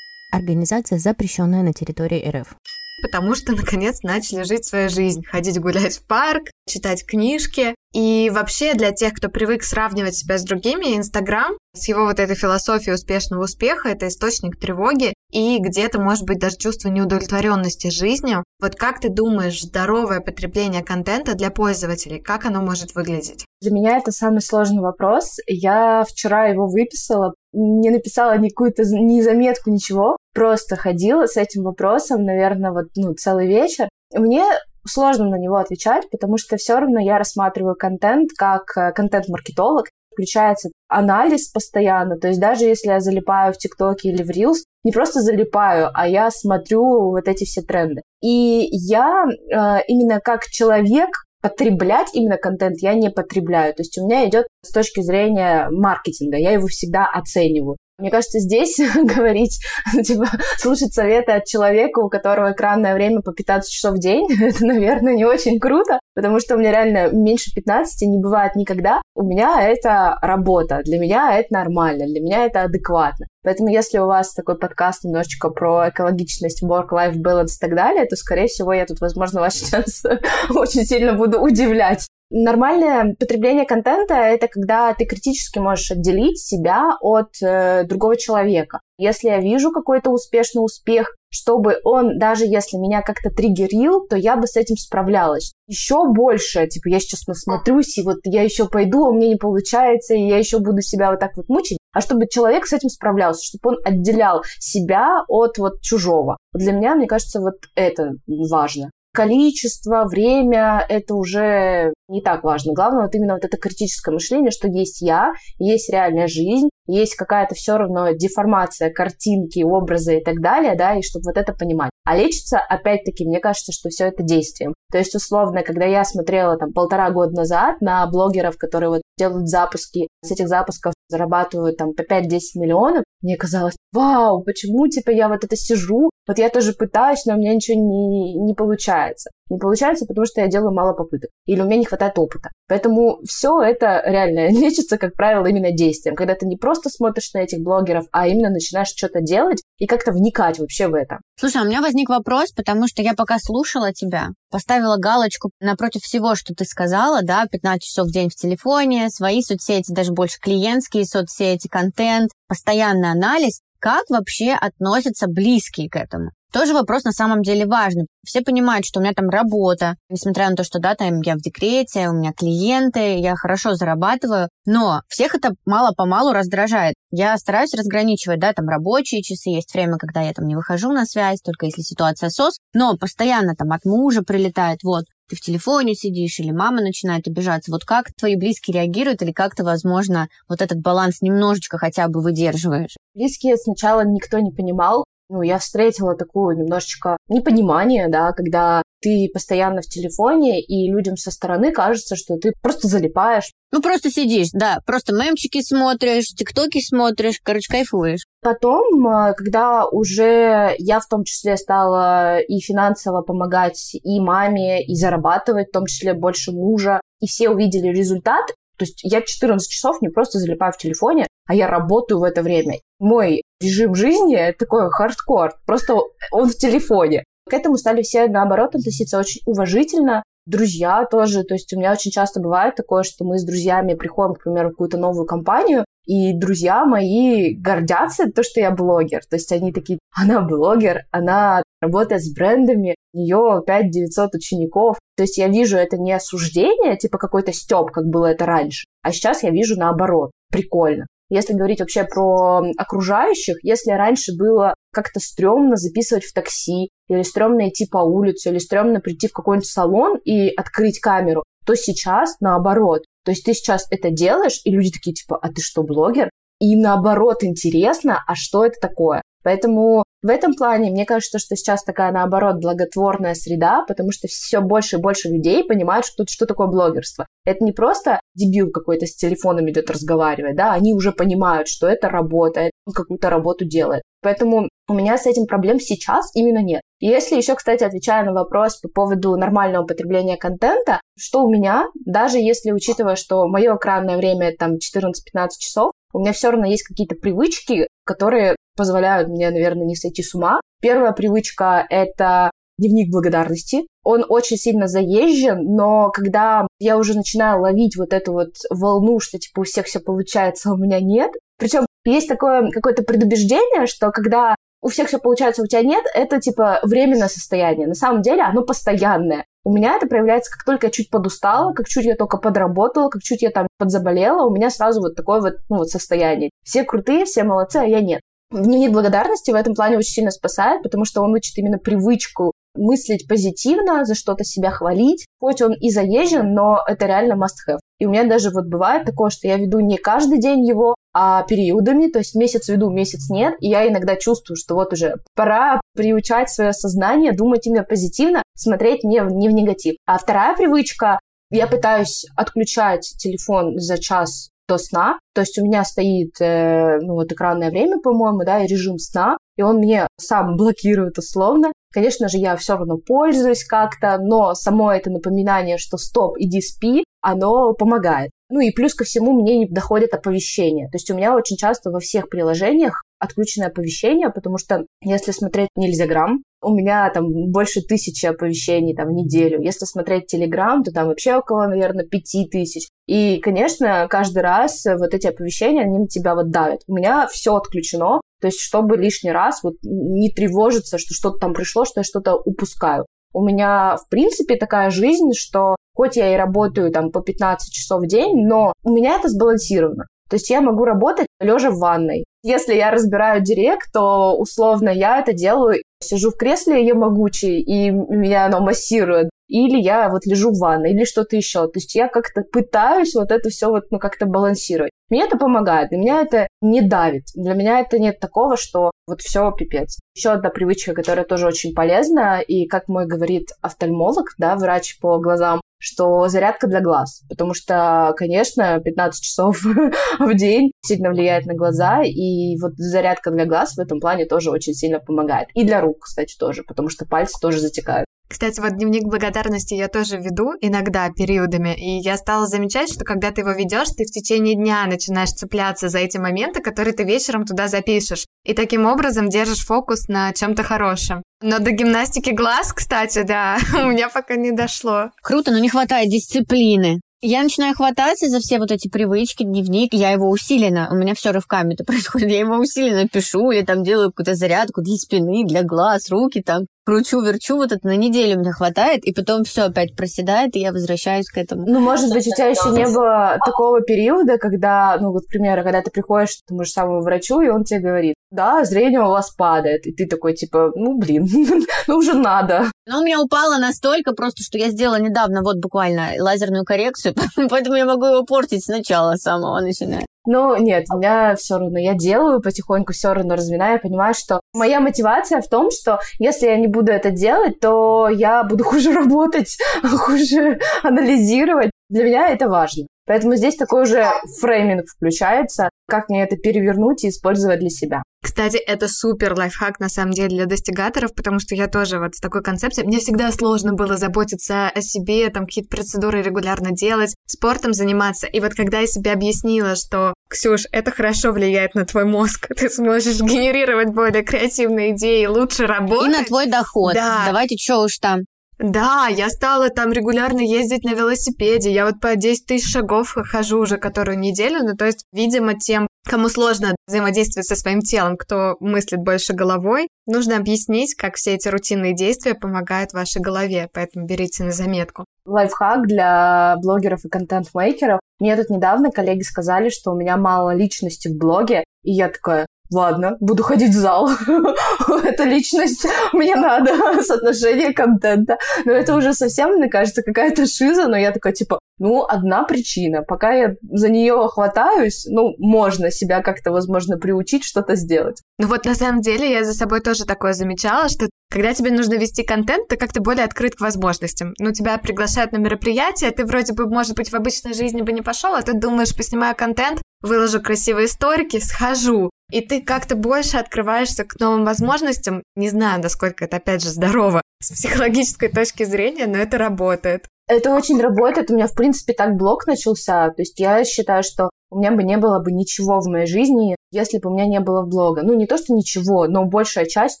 Организация, 0.32 0.98
запрещенная 0.98 1.62
на 1.62 1.72
территории 1.72 2.24
РФ 2.30 2.54
потому 3.02 3.34
что 3.34 3.52
наконец 3.56 4.02
начали 4.02 4.42
жить 4.42 4.64
свою 4.64 4.88
жизнь, 4.88 5.24
ходить 5.24 5.60
гулять 5.60 5.98
в 5.98 6.06
парк, 6.06 6.50
читать 6.68 7.04
книжки. 7.06 7.74
И 7.94 8.30
вообще 8.32 8.74
для 8.74 8.92
тех, 8.92 9.14
кто 9.14 9.28
привык 9.28 9.62
сравнивать 9.62 10.14
себя 10.14 10.38
с 10.38 10.44
другими, 10.44 10.96
Инстаграм 10.96 11.56
с 11.74 11.88
его 11.88 12.04
вот 12.04 12.20
этой 12.20 12.36
философией 12.36 12.94
успешного 12.94 13.44
успеха– 13.44 13.88
это 13.90 14.08
источник 14.08 14.58
тревоги 14.58 15.14
и 15.30 15.58
где-то, 15.58 16.00
может 16.00 16.24
быть, 16.24 16.38
даже 16.38 16.56
чувство 16.56 16.88
неудовлетворенности 16.88 17.90
жизнью. 17.90 18.44
Вот 18.60 18.74
как 18.76 19.00
ты 19.00 19.08
думаешь, 19.08 19.62
здоровое 19.62 20.20
потребление 20.20 20.82
контента 20.82 21.34
для 21.34 21.50
пользователей, 21.50 22.20
как 22.20 22.46
оно 22.46 22.62
может 22.62 22.94
выглядеть? 22.94 23.44
Для 23.60 23.72
меня 23.72 23.98
это 23.98 24.10
самый 24.12 24.40
сложный 24.40 24.82
вопрос. 24.82 25.36
Я 25.46 26.04
вчера 26.08 26.46
его 26.46 26.66
выписала, 26.66 27.34
не 27.52 27.90
написала 27.90 28.38
ни 28.38 28.48
какую-то 28.48 28.84
ни 28.84 29.20
заметку, 29.20 29.70
ничего. 29.70 30.16
Просто 30.34 30.76
ходила 30.76 31.26
с 31.26 31.36
этим 31.36 31.62
вопросом, 31.62 32.24
наверное, 32.24 32.72
вот 32.72 32.86
ну, 32.96 33.14
целый 33.14 33.46
вечер. 33.48 33.88
Мне 34.14 34.44
сложно 34.86 35.28
на 35.28 35.38
него 35.38 35.56
отвечать, 35.56 36.08
потому 36.10 36.38
что 36.38 36.56
все 36.56 36.78
равно 36.78 37.00
я 37.00 37.18
рассматриваю 37.18 37.76
контент 37.76 38.30
как 38.36 38.76
э, 38.76 38.92
контент-маркетолог, 38.92 39.88
включается 40.18 40.70
анализ 40.88 41.50
постоянно, 41.50 42.18
то 42.18 42.28
есть 42.28 42.40
даже 42.40 42.64
если 42.64 42.88
я 42.88 43.00
залипаю 43.00 43.52
в 43.52 43.58
ТикТоке 43.58 44.08
или 44.08 44.22
в 44.22 44.30
Reels, 44.30 44.64
не 44.84 44.90
просто 44.90 45.20
залипаю, 45.20 45.90
а 45.94 46.08
я 46.08 46.30
смотрю 46.30 47.10
вот 47.10 47.28
эти 47.28 47.44
все 47.44 47.62
тренды. 47.62 48.02
И 48.22 48.68
я 48.70 49.24
э, 49.26 49.84
именно 49.86 50.20
как 50.20 50.44
человек 50.46 51.10
потреблять 51.40 52.08
именно 52.14 52.36
контент 52.36 52.76
я 52.80 52.94
не 52.94 53.10
потребляю. 53.10 53.72
То 53.74 53.82
есть 53.82 53.96
у 53.98 54.04
меня 54.04 54.28
идет 54.28 54.48
с 54.64 54.72
точки 54.72 55.00
зрения 55.02 55.68
маркетинга, 55.70 56.36
я 56.36 56.50
его 56.52 56.66
всегда 56.66 57.06
оцениваю. 57.06 57.76
Мне 57.98 58.12
кажется, 58.12 58.38
здесь 58.38 58.78
говорить, 58.94 59.58
типа, 60.04 60.26
слушать 60.56 60.94
советы 60.94 61.32
от 61.32 61.46
человека, 61.46 61.98
у 61.98 62.08
которого 62.08 62.52
экранное 62.52 62.94
время 62.94 63.22
по 63.22 63.32
15 63.32 63.68
часов 63.68 63.96
в 63.96 63.98
день, 63.98 64.28
это, 64.40 64.64
наверное, 64.64 65.14
не 65.14 65.24
очень 65.24 65.58
круто, 65.58 65.98
потому 66.14 66.38
что 66.38 66.54
у 66.54 66.58
меня 66.58 66.70
реально 66.70 67.10
меньше 67.10 67.52
15 67.52 68.08
не 68.08 68.18
бывает 68.18 68.54
никогда. 68.54 69.02
У 69.16 69.22
меня 69.22 69.60
это 69.60 70.16
работа, 70.22 70.82
для 70.84 70.98
меня 71.00 71.38
это 71.38 71.52
нормально, 71.52 72.06
для 72.06 72.20
меня 72.20 72.44
это 72.44 72.62
адекватно. 72.62 73.26
Поэтому 73.42 73.68
если 73.68 73.98
у 73.98 74.06
вас 74.06 74.32
такой 74.32 74.56
подкаст 74.56 75.02
немножечко 75.02 75.50
про 75.50 75.88
экологичность, 75.88 76.62
work-life 76.62 77.16
balance 77.16 77.56
и 77.56 77.60
так 77.60 77.74
далее, 77.74 78.06
то, 78.06 78.14
скорее 78.14 78.46
всего, 78.46 78.72
я 78.72 78.86
тут, 78.86 79.00
возможно, 79.00 79.40
вас 79.40 79.54
сейчас 79.58 80.04
очень 80.50 80.84
сильно 80.84 81.14
буду 81.14 81.40
удивлять. 81.40 82.06
Нормальное 82.30 83.14
потребление 83.18 83.64
контента— 83.64 84.14
это 84.16 84.48
когда 84.48 84.92
ты 84.92 85.06
критически 85.06 85.58
можешь 85.58 85.92
отделить 85.92 86.38
себя 86.38 86.96
от 87.00 87.30
э, 87.42 87.84
другого 87.84 88.18
человека. 88.18 88.80
Если 88.98 89.28
я 89.28 89.38
вижу 89.38 89.70
какой-то 89.72 90.10
успешный 90.10 90.60
успех, 90.60 91.16
чтобы 91.30 91.78
он, 91.84 92.18
даже 92.18 92.44
если 92.44 92.76
меня 92.76 93.00
как-то 93.00 93.30
триггерил, 93.30 94.06
то 94.06 94.16
я 94.16 94.36
бы 94.36 94.46
с 94.46 94.56
этим 94.56 94.76
справлялась. 94.76 95.54
Еще 95.68 96.06
больше, 96.06 96.66
типа, 96.66 96.88
я 96.88 97.00
сейчас 97.00 97.26
насмотрюсь, 97.26 97.96
и 97.96 98.02
вот 98.02 98.18
я 98.24 98.42
еще 98.42 98.68
пойду, 98.68 99.06
а 99.06 99.12
мне 99.12 99.28
не 99.30 99.36
получается, 99.36 100.14
и 100.14 100.26
я 100.26 100.36
еще 100.36 100.58
буду 100.58 100.82
себя 100.82 101.10
вот 101.10 101.20
так 101.20 101.34
вот 101.34 101.48
мучить. 101.48 101.78
А 101.92 102.02
чтобы 102.02 102.26
человек 102.28 102.66
с 102.66 102.74
этим 102.74 102.90
справлялся, 102.90 103.42
чтобы 103.42 103.76
он 103.76 103.80
отделял 103.84 104.42
себя 104.58 105.24
от 105.28 105.56
вот 105.56 105.80
чужого. 105.80 106.36
Для 106.52 106.72
меня, 106.72 106.94
мне 106.94 107.06
кажется, 107.06 107.40
вот 107.40 107.54
это 107.74 108.12
важно 108.26 108.90
количество, 109.18 110.04
время, 110.04 110.86
это 110.88 111.16
уже 111.16 111.92
не 112.08 112.22
так 112.22 112.44
важно. 112.44 112.72
Главное 112.72 113.02
вот 113.02 113.14
именно 113.16 113.34
вот 113.34 113.44
это 113.44 113.56
критическое 113.56 114.12
мышление, 114.12 114.52
что 114.52 114.68
есть 114.68 115.02
я, 115.02 115.32
есть 115.58 115.90
реальная 115.92 116.28
жизнь, 116.28 116.68
есть 116.86 117.16
какая-то 117.16 117.56
все 117.56 117.76
равно 117.76 118.12
деформация 118.12 118.92
картинки, 118.92 119.62
образа 119.62 120.12
и 120.12 120.22
так 120.22 120.40
далее, 120.40 120.76
да, 120.76 120.96
и 120.96 121.02
чтобы 121.02 121.24
вот 121.26 121.36
это 121.36 121.52
понимать. 121.52 121.90
А 122.04 122.16
лечится, 122.16 122.60
опять-таки, 122.60 123.26
мне 123.26 123.40
кажется, 123.40 123.72
что 123.72 123.88
все 123.88 124.06
это 124.06 124.22
действием. 124.22 124.72
То 124.90 124.98
есть, 124.98 125.14
условно, 125.14 125.62
когда 125.62 125.84
я 125.84 126.04
смотрела 126.04 126.56
там 126.56 126.72
полтора 126.72 127.10
года 127.10 127.32
назад 127.32 127.80
на 127.80 128.06
блогеров, 128.06 128.56
которые 128.56 128.88
вот 128.88 129.02
делают 129.18 129.48
запуски, 129.48 130.08
с 130.24 130.30
этих 130.30 130.48
запусков 130.48 130.94
зарабатывают 131.08 131.76
там 131.76 131.92
по 131.92 132.02
5-10 132.02 132.38
миллионов, 132.54 133.02
мне 133.20 133.36
казалось, 133.36 133.74
вау, 133.92 134.42
почему, 134.44 134.86
типа, 134.86 135.10
я 135.10 135.28
вот 135.28 135.44
это 135.44 135.56
сижу, 135.56 136.08
вот 136.28 136.38
я 136.38 136.50
тоже 136.50 136.74
пытаюсь, 136.74 137.24
но 137.24 137.34
у 137.34 137.38
меня 137.38 137.54
ничего 137.54 137.78
не, 137.80 138.34
не 138.34 138.54
получается. 138.54 139.30
Не 139.48 139.58
получается, 139.58 140.04
потому 140.04 140.26
что 140.26 140.42
я 140.42 140.46
делаю 140.46 140.74
мало 140.74 140.92
попыток. 140.92 141.30
Или 141.46 141.62
у 141.62 141.64
меня 141.64 141.78
не 141.78 141.86
хватает 141.86 142.18
опыта. 142.18 142.50
Поэтому 142.68 143.20
все 143.26 143.62
это 143.62 144.02
реально 144.04 144.48
лечится, 144.50 144.98
как 144.98 145.14
правило, 145.14 145.46
именно 145.46 145.72
действием. 145.72 146.14
Когда 146.14 146.34
ты 146.34 146.46
не 146.46 146.58
просто 146.58 146.90
смотришь 146.90 147.32
на 147.32 147.38
этих 147.38 147.60
блогеров, 147.60 148.04
а 148.12 148.28
именно 148.28 148.50
начинаешь 148.50 148.88
что-то 148.94 149.22
делать 149.22 149.62
и 149.78 149.86
как-то 149.86 150.12
вникать 150.12 150.58
вообще 150.58 150.88
в 150.88 150.94
это. 150.94 151.20
Слушай, 151.40 151.62
а 151.62 151.64
у 151.64 151.66
меня 151.66 151.80
возник 151.80 152.10
вопрос, 152.10 152.52
потому 152.52 152.88
что 152.88 153.00
я 153.00 153.14
пока 153.14 153.38
слушала 153.38 153.94
тебя, 153.94 154.28
поставила 154.50 154.98
галочку 154.98 155.50
напротив 155.60 156.02
всего, 156.02 156.34
что 156.34 156.54
ты 156.54 156.66
сказала, 156.66 157.22
да, 157.22 157.46
15 157.50 157.82
часов 157.82 158.08
в 158.08 158.12
день 158.12 158.28
в 158.28 158.34
телефоне, 158.34 159.08
свои 159.08 159.40
соцсети, 159.40 159.92
даже 159.92 160.12
больше 160.12 160.38
клиентские 160.40 161.06
соцсети, 161.06 161.68
контент, 161.68 162.32
постоянный 162.48 163.10
анализ. 163.10 163.60
Как 163.80 164.10
вообще 164.10 164.52
относятся 164.52 165.28
близкие 165.28 165.88
к 165.88 165.96
этому? 165.96 166.30
Тоже 166.52 166.72
вопрос 166.72 167.04
на 167.04 167.12
самом 167.12 167.42
деле 167.42 167.66
важный. 167.66 168.06
Все 168.24 168.40
понимают, 168.40 168.86
что 168.86 168.98
у 168.98 169.02
меня 169.02 169.12
там 169.12 169.28
работа, 169.28 169.96
несмотря 170.08 170.48
на 170.48 170.56
то, 170.56 170.64
что 170.64 170.78
да, 170.78 170.94
там 170.94 171.20
я 171.20 171.34
в 171.34 171.40
декрете, 171.40 172.08
у 172.08 172.14
меня 172.14 172.32
клиенты, 172.32 173.18
я 173.18 173.36
хорошо 173.36 173.74
зарабатываю, 173.74 174.48
но 174.64 175.02
всех 175.08 175.34
это 175.34 175.52
мало-помалу 175.66 176.32
раздражает. 176.32 176.94
Я 177.10 177.36
стараюсь 177.36 177.74
разграничивать, 177.74 178.40
да, 178.40 178.54
там 178.54 178.66
рабочие 178.66 179.22
часы, 179.22 179.50
есть 179.50 179.72
время, 179.74 179.98
когда 179.98 180.22
я 180.22 180.32
там 180.32 180.46
не 180.46 180.56
выхожу 180.56 180.90
на 180.90 181.04
связь, 181.04 181.42
только 181.42 181.66
если 181.66 181.82
ситуация 181.82 182.30
сос, 182.30 182.58
но 182.72 182.96
постоянно 182.96 183.54
там 183.54 183.70
от 183.72 183.84
мужа 183.84 184.22
прилетает, 184.22 184.78
вот, 184.82 185.04
ты 185.28 185.36
в 185.36 185.40
телефоне 185.40 185.94
сидишь, 185.94 186.40
или 186.40 186.50
мама 186.50 186.80
начинает 186.80 187.26
обижаться. 187.26 187.70
Вот 187.70 187.84
как 187.84 188.12
твои 188.14 188.36
близкие 188.36 188.74
реагируют, 188.74 189.22
или 189.22 189.32
как 189.32 189.54
ты, 189.54 189.64
возможно, 189.64 190.28
вот 190.48 190.62
этот 190.62 190.80
баланс 190.80 191.20
немножечко 191.20 191.78
хотя 191.78 192.08
бы 192.08 192.22
выдерживаешь? 192.22 192.96
Близкие 193.14 193.56
сначала 193.56 194.04
никто 194.04 194.38
не 194.38 194.50
понимал, 194.50 195.04
ну, 195.30 195.42
я 195.42 195.58
встретила 195.58 196.16
такое 196.16 196.56
немножечко 196.56 197.18
непонимание, 197.28 198.08
да, 198.08 198.32
когда 198.32 198.82
ты 199.00 199.28
постоянно 199.32 199.82
в 199.82 199.86
телефоне, 199.86 200.60
и 200.60 200.90
людям 200.90 201.16
со 201.16 201.30
стороны 201.30 201.72
кажется, 201.72 202.16
что 202.16 202.36
ты 202.36 202.52
просто 202.62 202.88
залипаешь. 202.88 203.52
Ну, 203.70 203.82
просто 203.82 204.10
сидишь, 204.10 204.48
да, 204.52 204.78
просто 204.86 205.14
мемчики 205.14 205.60
смотришь, 205.62 206.28
тиктоки 206.28 206.80
смотришь, 206.80 207.40
короче, 207.42 207.70
кайфуешь. 207.70 208.26
Потом, 208.40 209.06
э, 209.06 209.34
когда 209.34 209.86
уже 209.86 210.74
я 210.78 211.00
в 211.00 211.06
том 211.06 211.24
числе 211.24 211.56
стала 211.56 212.38
и 212.38 212.60
финансово 212.60 213.22
помогать 213.22 213.94
и 213.94 214.20
маме, 214.20 214.84
и 214.84 214.94
зарабатывать, 214.94 215.68
в 215.68 215.72
том 215.72 215.86
числе 215.86 216.14
больше 216.14 216.52
мужа, 216.52 217.00
и 217.20 217.26
все 217.26 217.50
увидели 217.50 217.88
результат, 217.88 218.46
то 218.78 218.84
есть 218.84 219.00
я 219.02 219.20
14 219.20 219.68
часов 219.68 220.00
не 220.00 220.08
просто 220.08 220.38
залипаю 220.38 220.72
в 220.72 220.78
телефоне, 220.78 221.26
а 221.46 221.54
я 221.54 221.66
работаю 221.66 222.20
в 222.20 222.24
это 222.24 222.42
время. 222.42 222.78
Мой 223.00 223.42
режим 223.60 223.94
жизни 223.94 224.54
такой 224.56 224.88
хардкор, 224.90 225.54
просто 225.66 225.96
он 226.30 226.48
в 226.48 226.56
телефоне. 226.56 227.24
К 227.48 227.54
этому 227.54 227.76
стали 227.76 228.02
все, 228.02 228.26
наоборот, 228.28 228.74
относиться 228.74 229.18
очень 229.18 229.40
уважительно, 229.46 230.22
друзья 230.46 231.04
тоже. 231.10 231.44
То 231.44 231.54
есть 231.54 231.72
у 231.72 231.78
меня 231.78 231.92
очень 231.92 232.10
часто 232.10 232.40
бывает 232.40 232.74
такое, 232.74 233.02
что 233.02 233.24
мы 233.24 233.38
с 233.38 233.44
друзьями 233.44 233.94
приходим, 233.94 234.34
к 234.34 234.42
примеру, 234.42 234.68
в 234.68 234.72
какую-то 234.72 234.98
новую 234.98 235.26
компанию, 235.26 235.84
и 236.06 236.32
друзья 236.32 236.84
мои 236.86 237.54
гордятся 237.54 238.32
то, 238.32 238.42
что 238.42 238.60
я 238.60 238.70
блогер. 238.70 239.20
То 239.28 239.36
есть 239.36 239.52
они 239.52 239.72
такие, 239.72 239.98
она 240.16 240.40
блогер, 240.40 241.04
она 241.10 241.62
работает 241.80 242.22
с 242.24 242.32
брендами, 242.32 242.96
у 243.12 243.18
нее 243.18 243.62
5 243.66 243.90
900 243.90 244.34
учеников. 244.34 244.98
То 245.16 245.24
есть 245.24 245.36
я 245.36 245.48
вижу 245.48 245.76
это 245.76 245.98
не 245.98 246.12
осуждение, 246.12 246.96
типа 246.96 247.18
какой-то 247.18 247.52
стёб, 247.52 247.90
как 247.90 248.06
было 248.06 248.26
это 248.26 248.46
раньше, 248.46 248.86
а 249.02 249.12
сейчас 249.12 249.42
я 249.42 249.50
вижу 249.50 249.76
наоборот. 249.76 250.30
Прикольно. 250.50 251.06
Если 251.30 251.52
говорить 251.52 251.80
вообще 251.80 252.04
про 252.04 252.62
окружающих, 252.78 253.56
если 253.62 253.90
раньше 253.90 254.32
было 254.36 254.74
как-то 254.92 255.20
стрёмно 255.20 255.76
записывать 255.76 256.24
в 256.24 256.32
такси, 256.32 256.88
или 257.08 257.22
стрёмно 257.22 257.68
идти 257.68 257.86
по 257.86 257.98
улице, 257.98 258.50
или 258.50 258.58
стрёмно 258.58 259.00
прийти 259.00 259.28
в 259.28 259.32
какой-нибудь 259.32 259.68
салон 259.68 260.18
и 260.24 260.48
открыть 260.48 261.00
камеру, 261.00 261.42
то 261.66 261.74
сейчас 261.74 262.36
наоборот. 262.40 263.02
То 263.24 263.32
есть 263.32 263.44
ты 263.44 263.52
сейчас 263.52 263.86
это 263.90 264.10
делаешь, 264.10 264.60
и 264.64 264.70
люди 264.70 264.90
такие 264.90 265.14
типа, 265.14 265.36
а 265.36 265.48
ты 265.52 265.60
что, 265.60 265.82
блогер? 265.82 266.30
И 266.60 266.76
наоборот 266.76 267.44
интересно, 267.44 268.22
а 268.26 268.34
что 268.34 268.64
это 268.64 268.80
такое? 268.80 269.22
Поэтому 269.44 270.04
в 270.20 270.28
этом 270.28 270.54
плане 270.54 270.90
мне 270.90 271.06
кажется, 271.06 271.38
что 271.38 271.54
сейчас 271.54 271.84
такая, 271.84 272.10
наоборот, 272.10 272.56
благотворная 272.60 273.34
среда, 273.34 273.84
потому 273.86 274.10
что 274.10 274.26
все 274.26 274.60
больше 274.60 274.96
и 274.96 275.00
больше 275.00 275.28
людей 275.28 275.64
понимают, 275.64 276.04
что, 276.04 276.24
что 276.28 276.44
такое 276.44 276.66
блогерство. 276.66 277.26
Это 277.44 277.64
не 277.64 277.70
просто 277.70 278.20
дебил 278.34 278.72
какой-то 278.72 279.06
с 279.06 279.14
телефоном 279.14 279.70
идет 279.70 279.88
разговаривать, 279.90 280.56
да, 280.56 280.72
они 280.72 280.92
уже 280.92 281.12
понимают, 281.12 281.68
что 281.68 281.86
это 281.86 282.08
работа, 282.08 282.60
это 282.60 282.72
какую-то 282.92 283.30
работу 283.30 283.64
делает. 283.64 284.02
Поэтому 284.20 284.68
у 284.88 284.94
меня 284.94 285.16
с 285.16 285.26
этим 285.26 285.46
проблем 285.46 285.78
сейчас 285.78 286.34
именно 286.34 286.62
нет. 286.62 286.82
И 286.98 287.06
если 287.06 287.36
еще, 287.36 287.54
кстати, 287.54 287.84
отвечая 287.84 288.24
на 288.24 288.32
вопрос 288.32 288.80
по 288.80 288.88
поводу 288.88 289.36
нормального 289.36 289.86
потребления 289.86 290.36
контента, 290.36 291.00
что 291.16 291.44
у 291.44 291.50
меня, 291.50 291.86
даже 292.04 292.38
если 292.38 292.72
учитывая, 292.72 293.14
что 293.14 293.46
мое 293.46 293.76
экранное 293.76 294.16
время 294.16 294.52
там 294.58 294.74
14-15 294.74 295.48
часов, 295.60 295.92
у 296.12 296.20
меня 296.20 296.32
все 296.32 296.50
равно 296.50 296.66
есть 296.66 296.84
какие-то 296.84 297.14
привычки, 297.14 297.86
которые 298.04 298.56
позволяют 298.76 299.28
мне, 299.28 299.50
наверное, 299.50 299.86
не 299.86 299.96
сойти 299.96 300.22
с 300.22 300.34
ума. 300.34 300.60
Первая 300.80 301.12
привычка— 301.12 301.86
это 301.90 302.50
дневник 302.78 303.10
благодарности. 303.10 303.86
Он 304.04 304.24
очень 304.28 304.56
сильно 304.56 304.86
заезжен, 304.86 305.74
но 305.74 306.10
когда 306.10 306.66
я 306.78 306.96
уже 306.96 307.14
начинаю 307.14 307.60
ловить 307.60 307.96
вот 307.96 308.12
эту 308.12 308.32
вот 308.32 308.50
волну, 308.70 309.18
что 309.20 309.38
типа 309.38 309.60
у 309.60 309.64
всех 309.64 309.86
все 309.86 310.00
получается, 310.00 310.70
а 310.70 310.74
у 310.74 310.76
меня 310.76 311.00
нет. 311.00 311.30
Причем 311.58 311.86
есть 312.04 312.28
такое 312.28 312.70
какое-то 312.70 313.02
предубеждение, 313.02 313.86
что 313.86 314.10
когда 314.10 314.54
у 314.80 314.88
всех 314.88 315.08
все 315.08 315.18
получается, 315.18 315.62
у 315.62 315.66
тебя 315.66 315.82
нет, 315.82 316.04
это 316.14 316.40
типа 316.40 316.78
временное 316.84 317.28
состояние. 317.28 317.88
На 317.88 317.94
самом 317.94 318.22
деле 318.22 318.42
оно 318.42 318.62
постоянное. 318.62 319.44
У 319.64 319.72
меня 319.72 319.96
это 319.96 320.06
проявляется, 320.06 320.50
как 320.50 320.64
только 320.64 320.86
я 320.86 320.90
чуть 320.90 321.10
подустала, 321.10 321.72
как 321.72 321.86
чуть 321.86 322.04
я 322.04 322.14
только 322.16 322.38
подработала, 322.38 323.08
как 323.08 323.22
чуть 323.22 323.42
я 323.42 323.50
там 323.50 323.66
подзаболела, 323.78 324.46
у 324.46 324.54
меня 324.54 324.70
сразу 324.70 325.00
вот 325.00 325.14
такое 325.14 325.40
вот, 325.40 325.54
ну, 325.68 325.78
вот 325.78 325.88
состояние. 325.88 326.50
Все 326.64 326.84
крутые, 326.84 327.24
все 327.24 327.44
молодцы, 327.44 327.76
а 327.76 327.84
я 327.84 328.00
нет. 328.00 328.20
Дневник 328.50 328.92
благодарности 328.92 329.50
в 329.50 329.54
этом 329.54 329.74
плане 329.74 329.98
очень 329.98 330.12
сильно 330.12 330.30
спасает, 330.30 330.82
потому 330.82 331.04
что 331.04 331.20
он 331.20 331.34
учит 331.34 331.58
именно 331.58 331.76
привычку 331.76 332.52
мыслить 332.74 333.28
позитивно, 333.28 334.04
за 334.04 334.14
что-то 334.14 334.44
себя 334.44 334.70
хвалить. 334.70 335.26
Хоть 335.40 335.60
он 335.60 335.74
и 335.74 335.90
заезжен, 335.90 336.54
но 336.54 336.78
это 336.86 337.06
реально 337.06 337.34
must-have. 337.34 337.78
И 337.98 338.06
у 338.06 338.10
меня 338.10 338.24
даже 338.24 338.50
вот 338.50 338.66
бывает 338.66 339.04
такое, 339.04 339.30
что 339.30 339.48
я 339.48 339.56
веду 339.56 339.80
не 339.80 339.98
каждый 339.98 340.38
день 340.38 340.66
его, 340.66 340.94
а 341.12 341.42
периодами, 341.42 342.06
то 342.06 342.20
есть 342.20 342.34
месяц 342.36 342.68
веду, 342.68 342.90
месяц 342.90 343.28
нет, 343.28 343.54
и 343.60 343.68
я 343.68 343.88
иногда 343.88 344.16
чувствую, 344.16 344.56
что 344.56 344.74
вот 344.74 344.92
уже 344.92 345.16
пора 345.34 345.80
приучать 345.96 346.48
свое 346.48 346.72
сознание, 346.72 347.32
думать 347.32 347.66
именно 347.66 347.82
позитивно, 347.82 348.42
смотреть 348.58 349.04
не 349.04 349.22
в, 349.22 349.30
не 349.32 349.48
в 349.48 349.52
негатив. 349.52 349.96
А 350.06 350.18
вторая 350.18 350.56
привычка, 350.56 351.20
я 351.50 351.66
пытаюсь 351.66 352.26
отключать 352.36 353.02
телефон 353.18 353.78
за 353.78 353.98
час 353.98 354.50
до 354.68 354.78
сна. 354.78 355.18
То 355.34 355.40
есть 355.40 355.58
у 355.58 355.64
меня 355.64 355.82
стоит 355.84 356.40
э, 356.40 356.98
ну, 357.00 357.14
вот 357.14 357.32
экранное 357.32 357.70
время, 357.70 358.00
по-моему, 358.00 358.44
да, 358.44 358.62
и 358.62 358.66
режим 358.66 358.98
сна, 358.98 359.38
и 359.56 359.62
он 359.62 359.78
мне 359.78 360.06
сам 360.20 360.56
блокирует 360.56 361.18
условно. 361.18 361.72
Конечно 361.90 362.28
же, 362.28 362.36
я 362.36 362.54
все 362.56 362.76
равно 362.76 362.98
пользуюсь 362.98 363.64
как-то, 363.64 364.18
но 364.18 364.54
само 364.54 364.92
это 364.92 365.10
напоминание, 365.10 365.78
что 365.78 365.96
стоп, 365.96 366.36
иди 366.38 366.60
спи, 366.60 367.04
оно 367.22 367.72
помогает. 367.72 368.30
Ну 368.50 368.60
и 368.60 368.70
плюс 368.70 368.94
ко 368.94 369.04
всему 369.04 369.32
мне 369.32 369.58
не 369.58 369.66
доходят 369.66 370.12
оповещения. 370.12 370.86
То 370.88 370.96
есть 370.96 371.10
у 371.10 371.14
меня 371.14 371.34
очень 371.34 371.56
часто 371.56 371.90
во 371.90 371.98
всех 371.98 372.28
приложениях 372.28 373.02
отключены 373.18 373.64
оповещения, 373.64 374.30
потому 374.30 374.58
что 374.58 374.84
если 375.02 375.32
смотреть 375.32 375.70
Нельзяграм, 375.76 376.42
у 376.62 376.74
меня 376.74 377.10
там 377.10 377.50
больше 377.50 377.82
тысячи 377.82 378.26
оповещений 378.26 378.94
там 378.94 379.08
в 379.08 379.12
неделю. 379.12 379.60
Если 379.60 379.84
смотреть 379.84 380.26
Телеграм, 380.26 380.82
то 380.82 380.90
там 380.90 381.08
вообще 381.08 381.36
около, 381.36 381.66
наверное, 381.66 382.04
пяти 382.04 382.48
тысяч. 382.48 382.88
И, 383.06 383.38
конечно, 383.38 384.06
каждый 384.08 384.42
раз 384.42 384.84
вот 384.84 385.14
эти 385.14 385.26
оповещения, 385.26 385.82
они 385.82 385.98
на 385.98 386.08
тебя 386.08 386.34
вот 386.34 386.50
давят. 386.50 386.80
У 386.86 386.94
меня 386.94 387.26
все 387.28 387.54
отключено, 387.54 388.20
то 388.40 388.48
есть 388.48 388.60
чтобы 388.60 388.96
лишний 388.96 389.32
раз 389.32 389.62
вот 389.62 389.74
не 389.82 390.30
тревожиться, 390.30 390.98
что 390.98 391.14
что-то 391.14 391.38
там 391.38 391.54
пришло, 391.54 391.84
что 391.84 392.00
я 392.00 392.04
что-то 392.04 392.36
упускаю. 392.36 393.06
У 393.32 393.44
меня, 393.44 393.96
в 393.96 394.08
принципе, 394.08 394.56
такая 394.56 394.90
жизнь, 394.90 395.32
что 395.34 395.76
хоть 395.94 396.16
я 396.16 396.32
и 396.32 396.36
работаю 396.36 396.90
там 396.90 397.10
по 397.10 397.20
15 397.20 397.72
часов 397.72 398.02
в 398.02 398.06
день, 398.06 398.46
но 398.46 398.72
у 398.82 398.90
меня 398.90 399.18
это 399.18 399.28
сбалансировано. 399.28 400.06
То 400.28 400.36
есть 400.36 400.50
я 400.50 400.60
могу 400.60 400.84
работать 400.84 401.26
лежа 401.40 401.70
в 401.70 401.78
ванной. 401.78 402.24
Если 402.42 402.74
я 402.74 402.90
разбираю 402.90 403.42
директ, 403.42 403.92
то 403.92 404.36
условно 404.36 404.90
я 404.90 405.20
это 405.20 405.32
делаю, 405.32 405.82
сижу 406.00 406.30
в 406.30 406.36
кресле 406.36 406.86
ямогучий, 406.86 407.60
и 407.60 407.90
меня 407.90 408.46
оно 408.46 408.60
массирует 408.60 409.30
или 409.48 409.80
я 409.80 410.08
вот 410.10 410.26
лежу 410.26 410.50
в 410.50 410.58
ванной, 410.58 410.92
или 410.92 411.04
что-то 411.04 411.36
еще. 411.36 411.66
То 411.66 411.72
есть 411.76 411.94
я 411.94 412.08
как-то 412.08 412.42
пытаюсь 412.42 413.14
вот 413.14 413.32
это 413.32 413.48
все 413.48 413.68
вот, 413.68 413.84
ну, 413.90 413.98
как-то 413.98 414.26
балансировать. 414.26 414.92
Мне 415.08 415.24
это 415.24 415.38
помогает, 415.38 415.88
для 415.88 415.98
меня 415.98 416.20
это 416.20 416.48
не 416.60 416.82
давит. 416.82 417.24
Для 417.34 417.54
меня 417.54 417.80
это 417.80 417.98
нет 417.98 418.20
такого, 418.20 418.56
что 418.56 418.90
вот 419.06 419.22
все 419.22 419.50
пипец. 419.52 419.98
Еще 420.14 420.30
одна 420.30 420.50
привычка, 420.50 420.92
которая 420.92 421.24
тоже 421.24 421.46
очень 421.46 421.74
полезна, 421.74 422.40
и 422.40 422.66
как 422.66 422.88
мой 422.88 423.06
говорит 423.06 423.48
офтальмолог, 423.62 424.34
да, 424.36 424.54
врач 424.56 424.98
по 425.00 425.18
глазам, 425.18 425.62
что 425.78 426.28
зарядка 426.28 426.66
для 426.66 426.80
глаз, 426.80 427.22
потому 427.28 427.54
что, 427.54 428.12
конечно, 428.16 428.80
15 428.80 429.22
часов 429.22 429.62
в 430.18 430.34
день 430.34 430.72
сильно 430.84 431.10
влияет 431.10 431.46
на 431.46 431.54
глаза, 431.54 432.02
и 432.02 432.56
вот 432.60 432.72
зарядка 432.76 433.30
для 433.30 433.46
глаз 433.46 433.74
в 433.76 433.80
этом 433.80 434.00
плане 434.00 434.26
тоже 434.26 434.50
очень 434.50 434.74
сильно 434.74 434.98
помогает. 434.98 435.48
И 435.54 435.64
для 435.64 435.80
рук, 435.80 436.04
кстати, 436.04 436.36
тоже, 436.36 436.62
потому 436.66 436.88
что 436.88 437.06
пальцы 437.06 437.34
тоже 437.40 437.60
затекают. 437.60 438.07
Кстати, 438.28 438.60
вот 438.60 438.76
дневник 438.76 439.04
благодарности 439.04 439.72
я 439.72 439.88
тоже 439.88 440.18
веду 440.18 440.52
иногда 440.60 441.08
периодами, 441.10 441.74
и 441.74 442.02
я 442.02 442.18
стала 442.18 442.46
замечать, 442.46 442.92
что 442.92 443.04
когда 443.04 443.30
ты 443.30 443.40
его 443.40 443.52
ведешь, 443.52 443.88
ты 443.96 444.04
в 444.04 444.10
течение 444.10 444.54
дня 444.54 444.84
начинаешь 444.86 445.30
цепляться 445.30 445.88
за 445.88 445.98
эти 445.98 446.18
моменты, 446.18 446.60
которые 446.60 446.94
ты 446.94 447.04
вечером 447.04 447.46
туда 447.46 447.68
запишешь, 447.68 448.26
и 448.44 448.52
таким 448.52 448.84
образом 448.84 449.30
держишь 449.30 449.64
фокус 449.64 450.08
на 450.08 450.32
чем-то 450.34 450.62
хорошем. 450.62 451.22
Но 451.40 451.58
до 451.58 451.70
гимнастики 451.70 452.30
глаз, 452.30 452.72
кстати, 452.72 453.22
да, 453.22 453.58
у 453.72 453.86
меня 453.88 454.10
пока 454.10 454.36
не 454.36 454.52
дошло. 454.52 455.10
Круто, 455.22 455.50
но 455.50 455.58
не 455.58 455.70
хватает 455.70 456.10
дисциплины. 456.10 457.00
Я 457.20 457.42
начинаю 457.42 457.74
хвататься 457.74 458.28
за 458.28 458.38
все 458.38 458.58
вот 458.58 458.70
эти 458.70 458.88
привычки, 458.88 459.42
дневник, 459.42 459.92
я 459.92 460.12
его 460.12 460.30
усиленно, 460.30 460.88
у 460.88 460.94
меня 460.94 461.14
все 461.14 461.32
рывками 461.32 461.74
это 461.74 461.82
происходит, 461.86 462.30
я 462.30 462.38
его 462.38 462.56
усиленно 462.56 463.08
пишу 463.08 463.50
или 463.50 463.62
там 463.62 463.82
делаю 463.82 464.10
какую-то 464.10 464.36
зарядку 464.36 464.82
для 464.82 464.94
спины, 464.94 465.44
для 465.44 465.64
глаз, 465.64 466.10
руки 466.10 466.42
там, 466.42 466.66
кручу, 466.88 467.20
верчу, 467.20 467.56
вот 467.56 467.70
это 467.70 467.86
на 467.86 467.96
неделю 467.96 468.38
мне 468.38 468.50
хватает, 468.50 469.04
и 469.04 469.12
потом 469.12 469.44
все 469.44 469.64
опять 469.64 469.94
проседает, 469.94 470.56
и 470.56 470.60
я 470.60 470.72
возвращаюсь 470.72 471.28
к 471.28 471.36
этому. 471.36 471.66
Ну, 471.66 471.80
может 471.80 472.10
быть, 472.10 472.26
у 472.26 472.30
тебя 472.34 472.46
еще 472.46 472.70
не 472.70 472.86
было 472.86 473.38
такого 473.44 473.82
периода, 473.82 474.38
когда, 474.38 474.96
ну, 474.98 475.12
вот, 475.12 475.24
к 475.24 475.28
примеру, 475.28 475.62
когда 475.64 475.82
ты 475.82 475.90
приходишь 475.90 476.38
к 476.38 476.48
тому 476.48 476.64
же 476.64 476.70
самому 476.70 477.02
врачу, 477.02 477.42
и 477.42 477.50
он 477.50 477.64
тебе 477.64 477.80
говорит, 477.80 478.14
да, 478.30 478.64
зрение 478.64 479.00
у 479.00 479.10
вас 479.10 479.34
падает, 479.34 479.86
и 479.86 479.92
ты 479.92 480.06
такой, 480.06 480.32
типа, 480.32 480.72
ну, 480.74 480.96
блин, 480.96 481.28
ну, 481.86 481.96
уже 481.96 482.14
надо. 482.14 482.70
Но 482.86 483.00
у 483.00 483.04
меня 483.04 483.20
упало 483.20 483.58
настолько 483.58 484.14
просто, 484.14 484.42
что 484.42 484.56
я 484.56 484.70
сделала 484.70 484.98
недавно, 484.98 485.42
вот 485.42 485.58
буквально, 485.58 486.12
лазерную 486.18 486.64
коррекцию, 486.64 487.14
поэтому 487.50 487.76
я 487.76 487.84
могу 487.84 488.06
его 488.06 488.24
портить 488.24 488.64
сначала, 488.64 489.16
самого 489.16 489.60
начиная. 489.60 490.06
Ну, 490.30 490.56
нет, 490.56 490.84
у 490.92 490.98
меня 490.98 491.36
все 491.36 491.56
равно, 491.56 491.78
я 491.78 491.94
делаю 491.94 492.42
потихоньку, 492.42 492.92
все 492.92 493.14
равно 493.14 493.34
разминаю, 493.34 493.72
я 493.72 493.78
понимаю, 493.78 494.12
что 494.12 494.42
моя 494.52 494.78
мотивация 494.78 495.40
в 495.40 495.48
том, 495.48 495.70
что 495.70 496.00
если 496.18 496.48
я 496.48 496.58
не 496.58 496.66
буду 496.66 496.92
это 496.92 497.10
делать, 497.10 497.60
то 497.60 498.10
я 498.10 498.44
буду 498.44 498.62
хуже 498.70 498.92
работать, 498.92 499.56
хуже 499.82 500.60
анализировать. 500.82 501.70
Для 501.88 502.04
меня 502.04 502.28
это 502.28 502.48
важно. 502.48 502.86
Поэтому 503.06 503.36
здесь 503.36 503.56
такой 503.56 503.84
уже 503.84 504.06
фрейминг 504.40 504.84
включается, 504.86 505.70
как 505.88 506.10
мне 506.10 506.22
это 506.22 506.36
перевернуть 506.36 507.04
и 507.04 507.08
использовать 507.08 507.60
для 507.60 507.70
себя. 507.70 508.02
Кстати, 508.22 508.56
это 508.56 508.88
супер 508.88 509.32
лайфхак 509.32 509.80
на 509.80 509.88
самом 509.88 510.12
деле 510.12 510.28
для 510.28 510.46
достигаторов, 510.46 511.14
потому 511.14 511.38
что 511.38 511.54
я 511.54 511.68
тоже 511.68 511.98
вот 511.98 512.16
с 512.16 512.20
такой 512.20 512.42
концепцией. 512.42 512.86
Мне 512.86 512.98
всегда 512.98 513.32
сложно 513.32 513.72
было 513.72 513.96
заботиться 513.96 514.68
о 514.68 514.80
себе, 514.82 515.30
там 515.30 515.46
какие-то 515.46 515.70
процедуры 515.70 516.20
регулярно 516.20 516.72
делать, 516.72 517.14
спортом 517.26 517.72
заниматься. 517.72 518.26
И 518.26 518.40
вот 518.40 518.52
когда 518.54 518.80
я 518.80 518.86
себе 518.86 519.12
объяснила, 519.12 519.74
что, 519.76 520.12
Ксюш, 520.28 520.64
это 520.70 520.90
хорошо 520.90 521.32
влияет 521.32 521.74
на 521.74 521.86
твой 521.86 522.04
мозг, 522.04 522.48
ты 522.54 522.68
сможешь 522.68 523.20
генерировать 523.20 523.94
более 523.94 524.22
креативные 524.22 524.90
идеи, 524.90 525.24
лучше 525.24 525.66
работать. 525.66 526.08
И 526.08 526.18
на 526.18 526.24
твой 526.24 526.46
доход. 526.46 526.94
Да. 526.94 527.22
Давайте, 527.26 527.56
что 527.56 527.78
уж 527.84 527.96
там. 527.98 528.24
Да, 528.58 529.06
я 529.08 529.28
стала 529.30 529.70
там 529.70 529.92
регулярно 529.92 530.40
ездить 530.40 530.82
на 530.84 530.92
велосипеде. 530.92 531.70
Я 531.70 531.86
вот 531.86 532.00
по 532.00 532.16
10 532.16 532.46
тысяч 532.46 532.72
шагов 532.72 533.14
хожу 533.14 533.60
уже 533.60 533.76
которую 533.76 534.18
неделю. 534.18 534.64
Ну, 534.64 534.76
то 534.76 534.84
есть, 534.86 535.04
видимо, 535.12 535.54
тем, 535.54 535.86
кому 536.04 536.28
сложно 536.28 536.74
взаимодействовать 536.88 537.46
со 537.46 537.54
своим 537.54 537.80
телом, 537.80 538.16
кто 538.16 538.56
мыслит 538.58 539.00
больше 539.00 539.32
головой, 539.32 539.86
нужно 540.06 540.36
объяснить, 540.36 540.94
как 540.94 541.14
все 541.14 541.34
эти 541.34 541.48
рутинные 541.48 541.94
действия 541.94 542.34
помогают 542.34 542.92
вашей 542.92 543.22
голове. 543.22 543.68
Поэтому 543.72 544.06
берите 544.06 544.42
на 544.42 544.50
заметку. 544.50 545.04
Лайфхак 545.24 545.86
для 545.86 546.56
блогеров 546.60 547.04
и 547.04 547.08
контент-мейкеров. 547.08 548.00
Мне 548.18 548.36
тут 548.36 548.50
недавно 548.50 548.90
коллеги 548.90 549.22
сказали, 549.22 549.68
что 549.68 549.92
у 549.92 549.96
меня 549.96 550.16
мало 550.16 550.52
личности 550.54 551.06
в 551.06 551.16
блоге, 551.16 551.62
и 551.84 551.92
я 551.92 552.08
такая, 552.08 552.46
ладно, 552.70 553.16
буду 553.20 553.42
ходить 553.42 553.74
в 553.74 553.78
зал. 553.78 554.10
Это 555.04 555.24
личность, 555.24 555.86
мне 556.12 556.34
надо 556.36 557.02
соотношение 557.02 557.72
контента. 557.72 558.38
Но 558.64 558.72
это 558.72 558.94
уже 558.94 559.14
совсем, 559.14 559.54
мне 559.54 559.68
кажется, 559.68 560.02
какая-то 560.02 560.46
шиза, 560.46 560.88
но 560.88 560.96
я 560.96 561.12
такая, 561.12 561.32
типа, 561.32 561.58
ну, 561.78 562.04
одна 562.04 562.42
причина. 562.44 563.02
Пока 563.02 563.32
я 563.32 563.54
за 563.70 563.88
нее 563.88 564.28
хватаюсь, 564.28 565.06
ну, 565.08 565.34
можно 565.38 565.90
себя 565.90 566.22
как-то, 566.22 566.50
возможно, 566.50 566.98
приучить 566.98 567.44
что-то 567.44 567.76
сделать. 567.76 568.20
Ну 568.38 568.48
вот 568.48 568.64
на 568.64 568.74
самом 568.74 569.00
деле 569.00 569.30
я 569.30 569.44
за 569.44 569.54
собой 569.54 569.80
тоже 569.80 570.04
такое 570.04 570.32
замечала, 570.32 570.88
что 570.88 571.08
когда 571.30 571.52
тебе 571.52 571.70
нужно 571.70 571.94
вести 571.94 572.24
контент, 572.24 572.68
ты 572.68 572.76
как-то 572.76 573.00
более 573.00 573.24
открыт 573.24 573.54
к 573.54 573.60
возможностям. 573.60 574.34
Ну, 574.38 574.52
тебя 574.52 574.78
приглашают 574.78 575.32
на 575.32 575.36
мероприятие, 575.36 576.10
ты 576.10 576.24
вроде 576.24 576.54
бы, 576.54 576.66
может 576.66 576.96
быть, 576.96 577.10
в 577.10 577.14
обычной 577.14 577.54
жизни 577.54 577.82
бы 577.82 577.92
не 577.92 578.02
пошел, 578.02 578.34
а 578.34 578.42
ты 578.42 578.54
думаешь, 578.54 578.96
поснимаю 578.96 579.36
контент, 579.36 579.82
выложу 580.00 580.40
красивые 580.40 580.86
историки, 580.86 581.38
схожу. 581.38 582.10
И 582.30 582.40
ты 582.42 582.60
как-то 582.60 582.94
больше 582.94 583.38
открываешься 583.38 584.04
к 584.04 584.18
новым 584.20 584.44
возможностям. 584.44 585.22
Не 585.34 585.48
знаю, 585.48 585.82
насколько 585.82 586.26
это, 586.26 586.36
опять 586.36 586.62
же, 586.62 586.70
здорово 586.70 587.22
с 587.40 587.50
психологической 587.52 588.28
точки 588.28 588.64
зрения, 588.64 589.06
но 589.06 589.16
это 589.16 589.38
работает. 589.38 590.08
Это 590.28 590.54
очень 590.54 590.80
работает. 590.80 591.30
У 591.30 591.34
меня, 591.34 591.46
в 591.46 591.54
принципе, 591.54 591.94
так 591.94 592.16
блог 592.16 592.46
начался. 592.46 593.08
То 593.10 593.22
есть 593.22 593.40
я 593.40 593.64
считаю, 593.64 594.02
что 594.02 594.28
у 594.50 594.58
меня 594.58 594.72
бы 594.72 594.82
не 594.82 594.98
было 594.98 595.20
бы 595.20 595.32
ничего 595.32 595.80
в 595.80 595.88
моей 595.88 596.06
жизни, 596.06 596.56
если 596.70 596.98
бы 596.98 597.10
у 597.10 597.14
меня 597.14 597.26
не 597.26 597.40
было 597.40 597.62
блога. 597.62 598.02
Ну, 598.02 598.14
не 598.14 598.26
то, 598.26 598.36
что 598.36 598.54
ничего, 598.54 599.06
но 599.06 599.24
большая 599.24 599.66
часть 599.66 600.00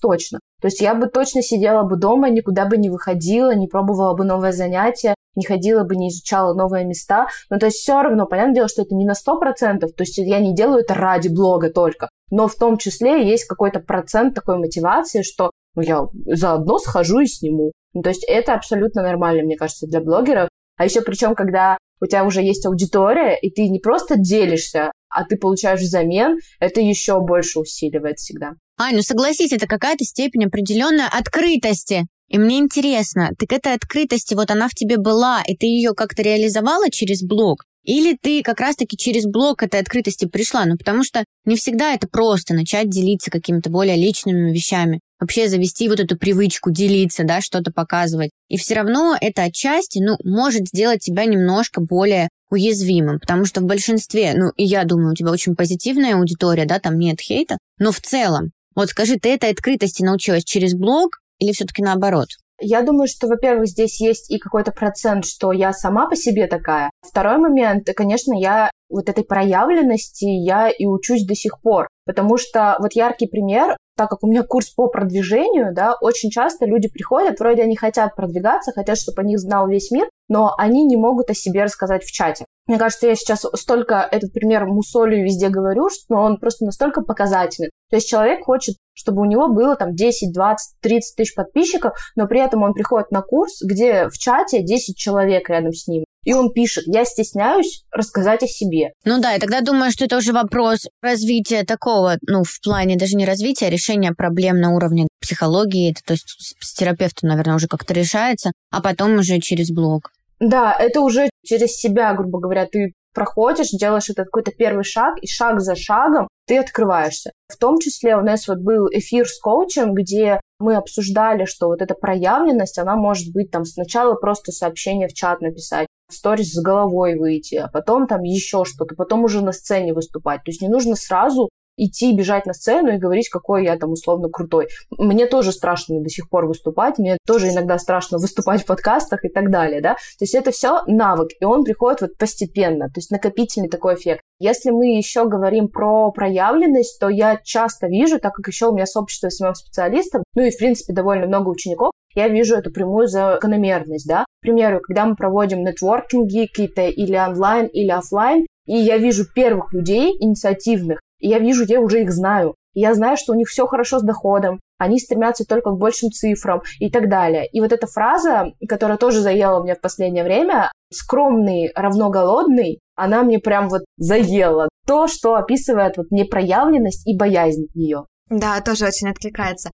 точно. 0.00 0.38
То 0.60 0.68
есть 0.68 0.80
я 0.80 0.94
бы 0.94 1.06
точно 1.06 1.42
сидела 1.42 1.82
бы 1.82 1.96
дома, 1.96 2.28
никуда 2.30 2.66
бы 2.66 2.76
не 2.76 2.90
выходила, 2.90 3.54
не 3.54 3.68
пробовала 3.68 4.14
бы 4.14 4.24
новое 4.24 4.52
занятие, 4.52 5.14
не 5.34 5.44
ходила 5.44 5.84
бы, 5.84 5.96
не 5.96 6.08
изучала 6.08 6.54
новые 6.54 6.84
места. 6.84 7.28
Но 7.48 7.58
то 7.58 7.66
есть 7.66 7.78
все 7.78 8.02
равно, 8.02 8.26
понятное 8.26 8.54
дело, 8.54 8.68
что 8.68 8.82
это 8.82 8.94
не 8.94 9.06
на 9.06 9.12
100%, 9.12 9.80
то 9.80 9.92
есть 9.98 10.18
я 10.18 10.40
не 10.40 10.54
делаю 10.54 10.80
это 10.80 10.94
ради 10.94 11.28
блога 11.28 11.70
только. 11.70 12.08
Но 12.30 12.48
в 12.48 12.54
том 12.54 12.76
числе 12.76 13.26
есть 13.26 13.44
какой-то 13.44 13.80
процент 13.80 14.34
такой 14.34 14.58
мотивации, 14.58 15.22
что 15.22 15.50
ну, 15.74 15.82
я 15.82 16.06
заодно 16.26 16.78
схожу 16.78 17.20
и 17.20 17.26
сниму. 17.26 17.72
Ну, 17.98 18.02
то 18.02 18.10
есть 18.10 18.24
это 18.28 18.54
абсолютно 18.54 19.02
нормально, 19.02 19.42
мне 19.42 19.56
кажется, 19.56 19.88
для 19.88 20.00
блогеров. 20.00 20.48
А 20.76 20.84
еще 20.84 21.00
причем, 21.00 21.34
когда 21.34 21.76
у 22.00 22.06
тебя 22.06 22.24
уже 22.24 22.42
есть 22.42 22.64
аудитория, 22.64 23.36
и 23.36 23.50
ты 23.50 23.68
не 23.68 23.80
просто 23.80 24.14
делишься, 24.16 24.92
а 25.10 25.24
ты 25.24 25.36
получаешь 25.36 25.80
взамен, 25.80 26.36
это 26.60 26.80
еще 26.80 27.18
больше 27.18 27.58
усиливает 27.58 28.18
всегда. 28.18 28.52
Ань, 28.78 28.94
ну 28.94 29.02
согласись, 29.02 29.52
это 29.52 29.66
какая-то 29.66 30.04
степень 30.04 30.44
определенной 30.44 31.06
открытости. 31.10 32.06
И 32.28 32.38
мне 32.38 32.58
интересно, 32.58 33.30
так 33.36 33.50
этой 33.52 33.74
открытости, 33.74 34.34
вот 34.34 34.52
она 34.52 34.68
в 34.68 34.74
тебе 34.74 34.96
была, 34.96 35.42
и 35.44 35.56
ты 35.56 35.66
ее 35.66 35.92
как-то 35.92 36.22
реализовала 36.22 36.92
через 36.92 37.24
блог? 37.24 37.64
Или 37.82 38.16
ты 38.16 38.42
как 38.44 38.60
раз-таки 38.60 38.96
через 38.96 39.24
блог 39.24 39.64
этой 39.64 39.80
открытости 39.80 40.28
пришла? 40.28 40.66
Ну, 40.66 40.76
потому 40.76 41.02
что 41.02 41.24
не 41.44 41.56
всегда 41.56 41.94
это 41.94 42.06
просто 42.06 42.54
начать 42.54 42.90
делиться 42.90 43.32
какими-то 43.32 43.70
более 43.70 43.96
личными 43.96 44.52
вещами. 44.52 45.00
Вообще 45.20 45.48
завести 45.48 45.88
вот 45.88 46.00
эту 46.00 46.16
привычку 46.16 46.70
делиться, 46.70 47.24
да, 47.24 47.40
что-то 47.40 47.72
показывать. 47.72 48.30
И 48.48 48.56
все 48.56 48.74
равно 48.74 49.16
это 49.20 49.42
отчасти, 49.42 49.98
ну, 49.98 50.16
может 50.24 50.68
сделать 50.68 51.00
тебя 51.00 51.24
немножко 51.24 51.80
более 51.80 52.28
уязвимым, 52.50 53.20
потому 53.20 53.44
что 53.44 53.60
в 53.60 53.64
большинстве, 53.64 54.32
ну, 54.34 54.50
и 54.56 54.64
я 54.64 54.84
думаю, 54.84 55.12
у 55.12 55.14
тебя 55.14 55.30
очень 55.30 55.54
позитивная 55.54 56.16
аудитория, 56.16 56.64
да, 56.64 56.78
там 56.78 56.98
нет 56.98 57.20
хейта, 57.20 57.58
но 57.78 57.92
в 57.92 58.00
целом, 58.00 58.52
вот 58.74 58.90
скажи, 58.90 59.18
ты 59.18 59.34
этой 59.34 59.50
открытости 59.50 60.02
научилась 60.02 60.44
через 60.44 60.74
блог 60.74 61.18
или 61.38 61.52
все-таки 61.52 61.82
наоборот? 61.82 62.28
Я 62.60 62.82
думаю, 62.82 63.06
что, 63.06 63.28
во-первых, 63.28 63.68
здесь 63.68 64.00
есть 64.00 64.30
и 64.30 64.38
какой-то 64.38 64.72
процент, 64.72 65.24
что 65.24 65.52
я 65.52 65.72
сама 65.72 66.08
по 66.08 66.16
себе 66.16 66.48
такая. 66.48 66.90
Второй 67.02 67.38
момент, 67.38 67.88
конечно, 67.94 68.32
я 68.34 68.70
вот 68.88 69.08
этой 69.08 69.22
проявленности 69.24 70.24
я 70.24 70.68
и 70.68 70.84
учусь 70.86 71.24
до 71.24 71.36
сих 71.36 71.60
пор. 71.60 71.86
Потому 72.04 72.36
что 72.36 72.76
вот 72.80 72.94
яркий 72.94 73.28
пример, 73.28 73.76
так 73.98 74.10
как 74.10 74.22
у 74.22 74.28
меня 74.28 74.44
курс 74.44 74.70
по 74.70 74.86
продвижению, 74.86 75.74
да, 75.74 75.96
очень 76.00 76.30
часто 76.30 76.66
люди 76.66 76.88
приходят, 76.88 77.40
вроде 77.40 77.64
они 77.64 77.74
хотят 77.74 78.14
продвигаться, 78.14 78.70
хотят, 78.70 78.96
чтобы 78.96 79.22
о 79.22 79.24
них 79.24 79.40
знал 79.40 79.68
весь 79.68 79.90
мир, 79.90 80.08
но 80.28 80.54
они 80.56 80.86
не 80.86 80.96
могут 80.96 81.30
о 81.30 81.34
себе 81.34 81.64
рассказать 81.64 82.04
в 82.04 82.12
чате. 82.12 82.44
Мне 82.68 82.78
кажется, 82.78 83.08
я 83.08 83.16
сейчас 83.16 83.44
столько 83.54 84.08
этот 84.10 84.32
пример 84.32 84.66
мусолю 84.66 85.18
и 85.18 85.22
везде 85.22 85.48
говорю, 85.48 85.88
что 85.88 86.14
он 86.14 86.38
просто 86.38 86.64
настолько 86.64 87.02
показательный. 87.02 87.70
То 87.90 87.96
есть 87.96 88.08
человек 88.08 88.44
хочет, 88.44 88.76
чтобы 88.94 89.22
у 89.22 89.24
него 89.24 89.48
было 89.48 89.74
там 89.74 89.94
10, 89.94 90.32
20, 90.32 90.80
30 90.80 91.16
тысяч 91.16 91.34
подписчиков, 91.34 91.94
но 92.14 92.28
при 92.28 92.40
этом 92.40 92.62
он 92.62 92.74
приходит 92.74 93.10
на 93.10 93.22
курс, 93.22 93.62
где 93.62 94.08
в 94.08 94.18
чате 94.18 94.62
10 94.62 94.96
человек 94.96 95.48
рядом 95.48 95.72
с 95.72 95.88
ним. 95.88 96.04
И 96.28 96.34
он 96.34 96.52
пишет, 96.52 96.84
я 96.86 97.06
стесняюсь 97.06 97.86
рассказать 97.90 98.42
о 98.42 98.46
себе. 98.46 98.92
Ну 99.06 99.18
да, 99.18 99.34
и 99.34 99.40
тогда 99.40 99.62
думаю, 99.62 99.90
что 99.90 100.04
это 100.04 100.18
уже 100.18 100.34
вопрос 100.34 100.86
развития 101.00 101.64
такого, 101.64 102.18
ну, 102.20 102.44
в 102.44 102.60
плане 102.60 102.96
даже 102.96 103.16
не 103.16 103.24
развития, 103.24 103.68
а 103.68 103.70
решения 103.70 104.12
проблем 104.12 104.60
на 104.60 104.74
уровне 104.74 105.08
психологии, 105.22 105.90
это, 105.90 106.02
то 106.04 106.12
есть 106.12 106.54
с 106.60 106.74
терапевтом, 106.74 107.30
наверное, 107.30 107.54
уже 107.54 107.66
как-то 107.66 107.94
решается, 107.94 108.52
а 108.70 108.82
потом 108.82 109.14
уже 109.14 109.38
через 109.38 109.70
блог. 109.70 110.12
Да, 110.38 110.76
это 110.78 111.00
уже 111.00 111.30
через 111.46 111.70
себя, 111.78 112.12
грубо 112.12 112.40
говоря, 112.40 112.66
ты 112.66 112.92
проходишь, 113.14 113.70
делаешь 113.70 114.10
этот 114.10 114.26
какой-то 114.26 114.50
первый 114.50 114.84
шаг, 114.84 115.14
и 115.22 115.26
шаг 115.26 115.62
за 115.62 115.76
шагом 115.76 116.28
ты 116.46 116.58
открываешься. 116.58 117.32
В 117.48 117.56
том 117.56 117.78
числе 117.78 118.16
у 118.16 118.20
нас 118.20 118.46
вот 118.48 118.58
был 118.58 118.86
эфир 118.92 119.26
с 119.26 119.40
коучем, 119.40 119.94
где 119.94 120.42
мы 120.58 120.76
обсуждали, 120.76 121.46
что 121.46 121.68
вот 121.68 121.80
эта 121.80 121.94
проявленность, 121.94 122.78
она 122.78 122.96
может 122.96 123.32
быть 123.32 123.50
там 123.50 123.64
сначала 123.64 124.14
просто 124.14 124.52
сообщение 124.52 125.08
в 125.08 125.14
чат 125.14 125.40
написать, 125.40 125.86
в 126.08 126.14
сторис 126.14 126.52
с 126.52 126.62
головой 126.62 127.16
выйти, 127.16 127.56
а 127.56 127.68
потом 127.68 128.06
там 128.06 128.22
еще 128.22 128.64
что-то, 128.64 128.94
потом 128.94 129.24
уже 129.24 129.42
на 129.42 129.52
сцене 129.52 129.92
выступать. 129.92 130.42
То 130.44 130.50
есть 130.50 130.62
не 130.62 130.68
нужно 130.68 130.96
сразу 130.96 131.50
идти, 131.78 132.12
бежать 132.12 132.44
на 132.44 132.52
сцену 132.52 132.92
и 132.92 132.98
говорить, 132.98 133.28
какой 133.28 133.64
я 133.64 133.76
там 133.76 133.92
условно 133.92 134.28
крутой. 134.28 134.68
Мне 134.90 135.26
тоже 135.26 135.52
страшно 135.52 136.00
до 136.00 136.08
сих 136.08 136.28
пор 136.28 136.46
выступать, 136.46 136.98
мне 136.98 137.16
тоже 137.26 137.50
иногда 137.50 137.78
страшно 137.78 138.18
выступать 138.18 138.62
в 138.62 138.66
подкастах 138.66 139.24
и 139.24 139.28
так 139.28 139.50
далее, 139.50 139.80
да. 139.80 139.94
То 139.94 140.22
есть 140.22 140.34
это 140.34 140.50
все 140.50 140.82
навык, 140.86 141.30
и 141.40 141.44
он 141.44 141.64
приходит 141.64 142.00
вот 142.00 142.18
постепенно, 142.18 142.86
то 142.86 142.94
есть 142.96 143.10
накопительный 143.10 143.68
такой 143.68 143.94
эффект. 143.94 144.22
Если 144.40 144.70
мы 144.70 144.96
еще 144.96 145.28
говорим 145.28 145.68
про 145.68 146.10
проявленность, 146.10 146.98
то 146.98 147.08
я 147.08 147.40
часто 147.42 147.86
вижу, 147.86 148.18
так 148.18 148.34
как 148.34 148.48
еще 148.48 148.66
у 148.66 148.74
меня 148.74 148.86
сообщество 148.86 149.28
самих 149.28 149.56
специалистов, 149.56 150.22
ну 150.34 150.42
и, 150.42 150.50
в 150.50 150.58
принципе, 150.58 150.92
довольно 150.92 151.26
много 151.26 151.48
учеников, 151.48 151.92
я 152.18 152.28
вижу 152.28 152.56
эту 152.56 152.72
прямую 152.72 153.06
закономерность, 153.06 154.08
да. 154.08 154.24
К 154.24 154.42
примеру, 154.42 154.80
когда 154.80 155.06
мы 155.06 155.14
проводим 155.14 155.62
нетворкинги 155.62 156.46
какие-то 156.46 156.82
или 156.88 157.16
онлайн, 157.16 157.66
или 157.66 157.90
офлайн, 157.90 158.44
и 158.66 158.76
я 158.76 158.98
вижу 158.98 159.24
первых 159.32 159.72
людей 159.72 160.16
инициативных, 160.18 161.00
и 161.20 161.28
я 161.28 161.38
вижу, 161.38 161.64
я 161.64 161.80
уже 161.80 162.02
их 162.02 162.10
знаю. 162.10 162.56
И 162.74 162.80
я 162.80 162.94
знаю, 162.94 163.16
что 163.16 163.32
у 163.32 163.36
них 163.36 163.48
все 163.48 163.66
хорошо 163.66 164.00
с 164.00 164.02
доходом, 164.02 164.58
они 164.78 164.98
стремятся 164.98 165.44
только 165.44 165.70
к 165.70 165.78
большим 165.78 166.10
цифрам 166.10 166.60
и 166.80 166.90
так 166.90 167.08
далее. 167.08 167.46
И 167.52 167.60
вот 167.60 167.72
эта 167.72 167.86
фраза, 167.86 168.52
которая 168.68 168.98
тоже 168.98 169.20
заела 169.20 169.62
меня 169.62 169.74
в 169.76 169.80
последнее 169.80 170.24
время, 170.24 170.72
скромный 170.92 171.70
равно 171.74 172.10
голодный, 172.10 172.80
она 172.96 173.22
мне 173.22 173.38
прям 173.38 173.68
вот 173.68 173.82
заела. 173.96 174.68
То, 174.86 175.06
что 175.06 175.34
описывает 175.34 175.96
вот 175.96 176.10
непроявленность 176.10 177.06
и 177.06 177.16
боязнь 177.16 177.66
ее. 177.74 178.06
Да, 178.30 178.60
тоже 178.60 178.86
очень 178.86 179.08
откликается. 179.08 179.70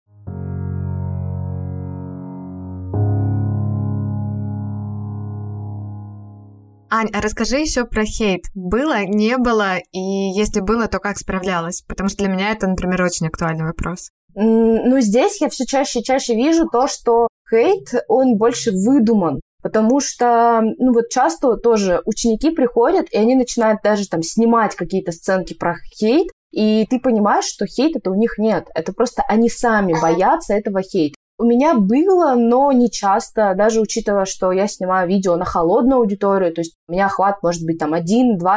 Ань, 6.93 7.09
а 7.13 7.21
расскажи 7.21 7.57
еще 7.57 7.85
про 7.85 8.03
хейт. 8.03 8.43
Было, 8.53 9.05
не 9.05 9.37
было, 9.37 9.77
и 9.93 9.99
если 9.99 10.59
было, 10.59 10.87
то 10.87 10.99
как 10.99 11.17
справлялась? 11.17 11.83
Потому 11.87 12.09
что 12.09 12.19
для 12.19 12.27
меня 12.27 12.51
это, 12.51 12.67
например, 12.67 13.01
очень 13.01 13.27
актуальный 13.27 13.63
вопрос. 13.65 14.09
Ну, 14.35 14.99
здесь 14.99 15.39
я 15.39 15.47
все 15.47 15.65
чаще 15.65 15.99
и 15.99 16.03
чаще 16.03 16.35
вижу 16.35 16.67
то, 16.69 16.87
что 16.87 17.29
хейт, 17.49 17.93
он 18.09 18.37
больше 18.37 18.71
выдуман. 18.71 19.39
Потому 19.61 20.01
что, 20.01 20.61
ну 20.79 20.91
вот 20.91 21.09
часто 21.09 21.55
тоже 21.55 22.01
ученики 22.05 22.51
приходят, 22.51 23.07
и 23.11 23.17
они 23.17 23.35
начинают 23.35 23.81
даже 23.83 24.09
там 24.09 24.21
снимать 24.21 24.75
какие-то 24.75 25.11
сценки 25.11 25.53
про 25.53 25.75
хейт, 25.95 26.27
и 26.51 26.85
ты 26.89 26.99
понимаешь, 26.99 27.45
что 27.45 27.65
хейт 27.65 27.95
это 27.95 28.11
у 28.11 28.15
них 28.15 28.37
нет. 28.37 28.67
Это 28.75 28.91
просто 28.91 29.23
они 29.27 29.49
сами 29.49 29.93
боятся 30.01 30.55
этого 30.55 30.81
хейта. 30.81 31.15
У 31.41 31.43
меня 31.43 31.73
было, 31.73 32.35
но 32.35 32.71
не 32.71 32.91
часто, 32.91 33.55
даже 33.57 33.81
учитывая, 33.81 34.25
что 34.25 34.51
я 34.51 34.67
снимаю 34.67 35.07
видео 35.07 35.37
на 35.37 35.45
холодную 35.45 36.01
аудиторию, 36.01 36.53
то 36.53 36.61
есть 36.61 36.75
у 36.87 36.91
меня 36.91 37.07
охват 37.07 37.41
может 37.41 37.65
быть 37.65 37.79
там 37.79 37.95
1-2 37.95 38.03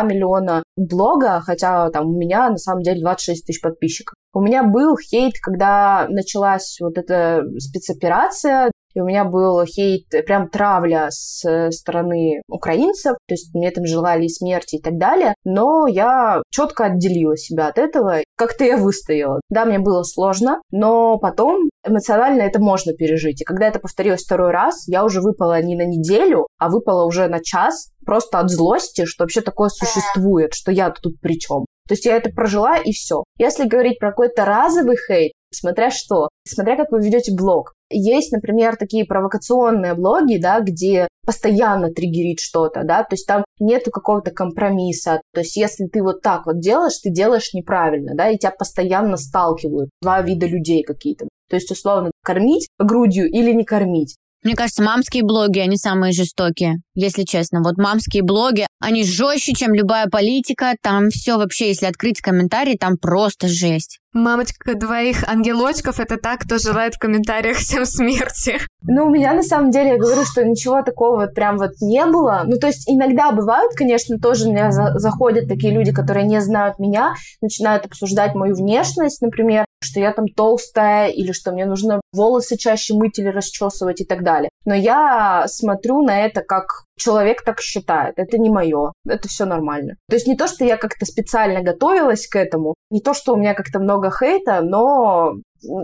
миллиона 0.06 0.62
блога, 0.76 1.40
хотя 1.40 1.88
там 1.88 2.08
у 2.08 2.18
меня 2.18 2.50
на 2.50 2.58
самом 2.58 2.82
деле 2.82 3.00
26 3.00 3.46
тысяч 3.46 3.62
подписчиков. 3.62 4.14
У 4.34 4.42
меня 4.42 4.64
был 4.64 4.98
хейт, 4.98 5.32
когда 5.42 6.06
началась 6.10 6.76
вот 6.78 6.98
эта 6.98 7.42
спецоперация, 7.58 8.70
и 8.94 9.00
у 9.00 9.06
меня 9.06 9.24
был 9.24 9.64
хейт, 9.64 10.08
прям 10.26 10.50
травля 10.50 11.06
с 11.10 11.70
стороны 11.70 12.42
украинцев, 12.48 13.16
то 13.26 13.32
есть 13.32 13.54
мне 13.54 13.70
там 13.70 13.86
желали 13.86 14.28
смерти 14.28 14.76
и 14.76 14.82
так 14.82 14.98
далее, 14.98 15.34
но 15.44 15.86
я 15.86 16.42
четко 16.50 16.84
отделила 16.84 17.36
себя 17.36 17.68
от 17.68 17.78
этого, 17.78 18.18
как-то 18.36 18.64
я 18.64 18.76
выстояла. 18.76 19.40
Да, 19.48 19.64
мне 19.64 19.78
было 19.78 20.02
сложно, 20.02 20.60
но 20.70 21.18
потом 21.18 21.68
эмоционально 21.86 22.42
это 22.42 22.60
можно 22.60 22.92
пережить. 22.92 23.42
И 23.42 23.44
когда 23.44 23.68
это 23.68 23.78
повторилось 23.78 24.24
второй 24.24 24.50
раз, 24.50 24.86
я 24.88 25.04
уже 25.04 25.20
выпала 25.20 25.60
не 25.62 25.76
на 25.76 25.86
неделю, 25.86 26.46
а 26.58 26.68
выпала 26.68 27.04
уже 27.04 27.28
на 27.28 27.40
час, 27.42 27.90
просто 28.04 28.38
от 28.38 28.50
злости, 28.50 29.04
что 29.04 29.24
вообще 29.24 29.40
такое 29.40 29.68
существует, 29.68 30.54
что 30.54 30.72
я 30.72 30.90
тут 30.90 31.20
при 31.20 31.38
чем. 31.38 31.64
То 31.86 31.92
есть 31.94 32.06
я 32.06 32.16
это 32.16 32.30
прожила 32.30 32.78
и 32.78 32.92
все. 32.92 33.24
Если 33.38 33.68
говорить 33.68 33.98
про 33.98 34.10
какой-то 34.10 34.44
разовый 34.44 34.96
хейт, 34.96 35.32
смотря 35.52 35.90
что, 35.90 36.28
смотря 36.46 36.76
как 36.76 36.90
вы 36.90 37.02
ведете 37.02 37.34
блог. 37.34 37.74
Есть, 37.96 38.32
например, 38.32 38.76
такие 38.76 39.04
провокационные 39.04 39.94
блоги, 39.94 40.38
да, 40.38 40.60
где 40.60 41.06
постоянно 41.24 41.90
триггерит 41.90 42.40
что-то, 42.40 42.82
да, 42.84 43.02
то 43.02 43.14
есть 43.14 43.26
там 43.26 43.44
нету 43.58 43.90
какого-то 43.90 44.30
компромисса. 44.30 45.22
То 45.32 45.40
есть 45.40 45.56
если 45.56 45.86
ты 45.86 46.02
вот 46.02 46.20
так 46.20 46.44
вот 46.46 46.58
делаешь, 46.58 46.98
ты 47.02 47.10
делаешь 47.10 47.54
неправильно, 47.54 48.14
да, 48.14 48.30
и 48.30 48.36
тебя 48.36 48.50
постоянно 48.50 49.16
сталкивают 49.16 49.90
два 50.02 50.20
вида 50.22 50.46
людей 50.46 50.82
какие-то. 50.82 51.28
То 51.48 51.56
есть, 51.56 51.70
условно, 51.70 52.10
кормить 52.24 52.68
грудью 52.78 53.28
или 53.30 53.52
не 53.52 53.64
кормить. 53.64 54.16
Мне 54.44 54.54
кажется, 54.54 54.82
мамские 54.82 55.24
блоги, 55.24 55.58
они 55.58 55.78
самые 55.78 56.12
жестокие, 56.12 56.76
если 56.94 57.22
честно. 57.22 57.62
Вот 57.62 57.78
мамские 57.78 58.22
блоги, 58.22 58.66
они 58.78 59.02
жестче, 59.02 59.54
чем 59.54 59.72
любая 59.72 60.06
политика. 60.06 60.74
Там 60.82 61.08
все 61.08 61.38
вообще, 61.38 61.68
если 61.68 61.86
открыть 61.86 62.20
комментарии, 62.20 62.76
там 62.78 62.98
просто 62.98 63.48
жесть. 63.48 64.00
Мамочка 64.12 64.74
двоих 64.76 65.26
ангелочков, 65.26 65.98
это 65.98 66.18
так, 66.18 66.40
кто 66.40 66.58
желает 66.58 66.94
в 66.94 66.98
комментариях 66.98 67.56
всем 67.56 67.86
смерти. 67.86 68.60
Ну, 68.82 69.06
у 69.06 69.10
меня 69.10 69.32
на 69.32 69.42
самом 69.42 69.70
деле, 69.70 69.92
я 69.92 69.98
говорю, 69.98 70.24
что 70.24 70.44
ничего 70.44 70.82
такого 70.82 71.22
вот 71.22 71.34
прям 71.34 71.56
вот 71.56 71.72
не 71.80 72.04
было. 72.04 72.42
Ну, 72.44 72.58
то 72.58 72.66
есть 72.66 72.84
иногда 72.86 73.32
бывают, 73.32 73.72
конечно, 73.74 74.18
тоже 74.18 74.46
у 74.46 74.52
меня 74.52 74.70
за 74.70 74.98
заходят 74.98 75.48
такие 75.48 75.72
люди, 75.72 75.90
которые 75.90 76.26
не 76.26 76.40
знают 76.40 76.78
меня, 76.78 77.14
начинают 77.40 77.86
обсуждать 77.86 78.34
мою 78.34 78.54
внешность, 78.54 79.22
например, 79.22 79.64
что 79.84 80.00
я 80.00 80.12
там 80.12 80.26
толстая 80.26 81.08
или 81.08 81.32
что 81.32 81.52
мне 81.52 81.66
нужно 81.66 82.00
волосы 82.12 82.56
чаще 82.56 82.94
мыть 82.94 83.18
или 83.18 83.28
расчесывать 83.28 84.00
и 84.00 84.04
так 84.04 84.24
далее. 84.24 84.50
Но 84.64 84.74
я 84.74 85.44
смотрю 85.46 86.02
на 86.02 86.24
это 86.24 86.42
как 86.42 86.83
человек 86.96 87.44
так 87.44 87.60
считает. 87.60 88.14
Это 88.18 88.38
не 88.38 88.50
мое. 88.50 88.92
Это 89.06 89.28
все 89.28 89.44
нормально. 89.44 89.94
То 90.08 90.16
есть 90.16 90.26
не 90.26 90.36
то, 90.36 90.46
что 90.46 90.64
я 90.64 90.76
как-то 90.76 91.06
специально 91.06 91.62
готовилась 91.62 92.26
к 92.26 92.36
этому, 92.36 92.74
не 92.90 93.00
то, 93.00 93.14
что 93.14 93.34
у 93.34 93.36
меня 93.36 93.54
как-то 93.54 93.78
много 93.78 94.10
хейта, 94.10 94.60
но 94.62 95.34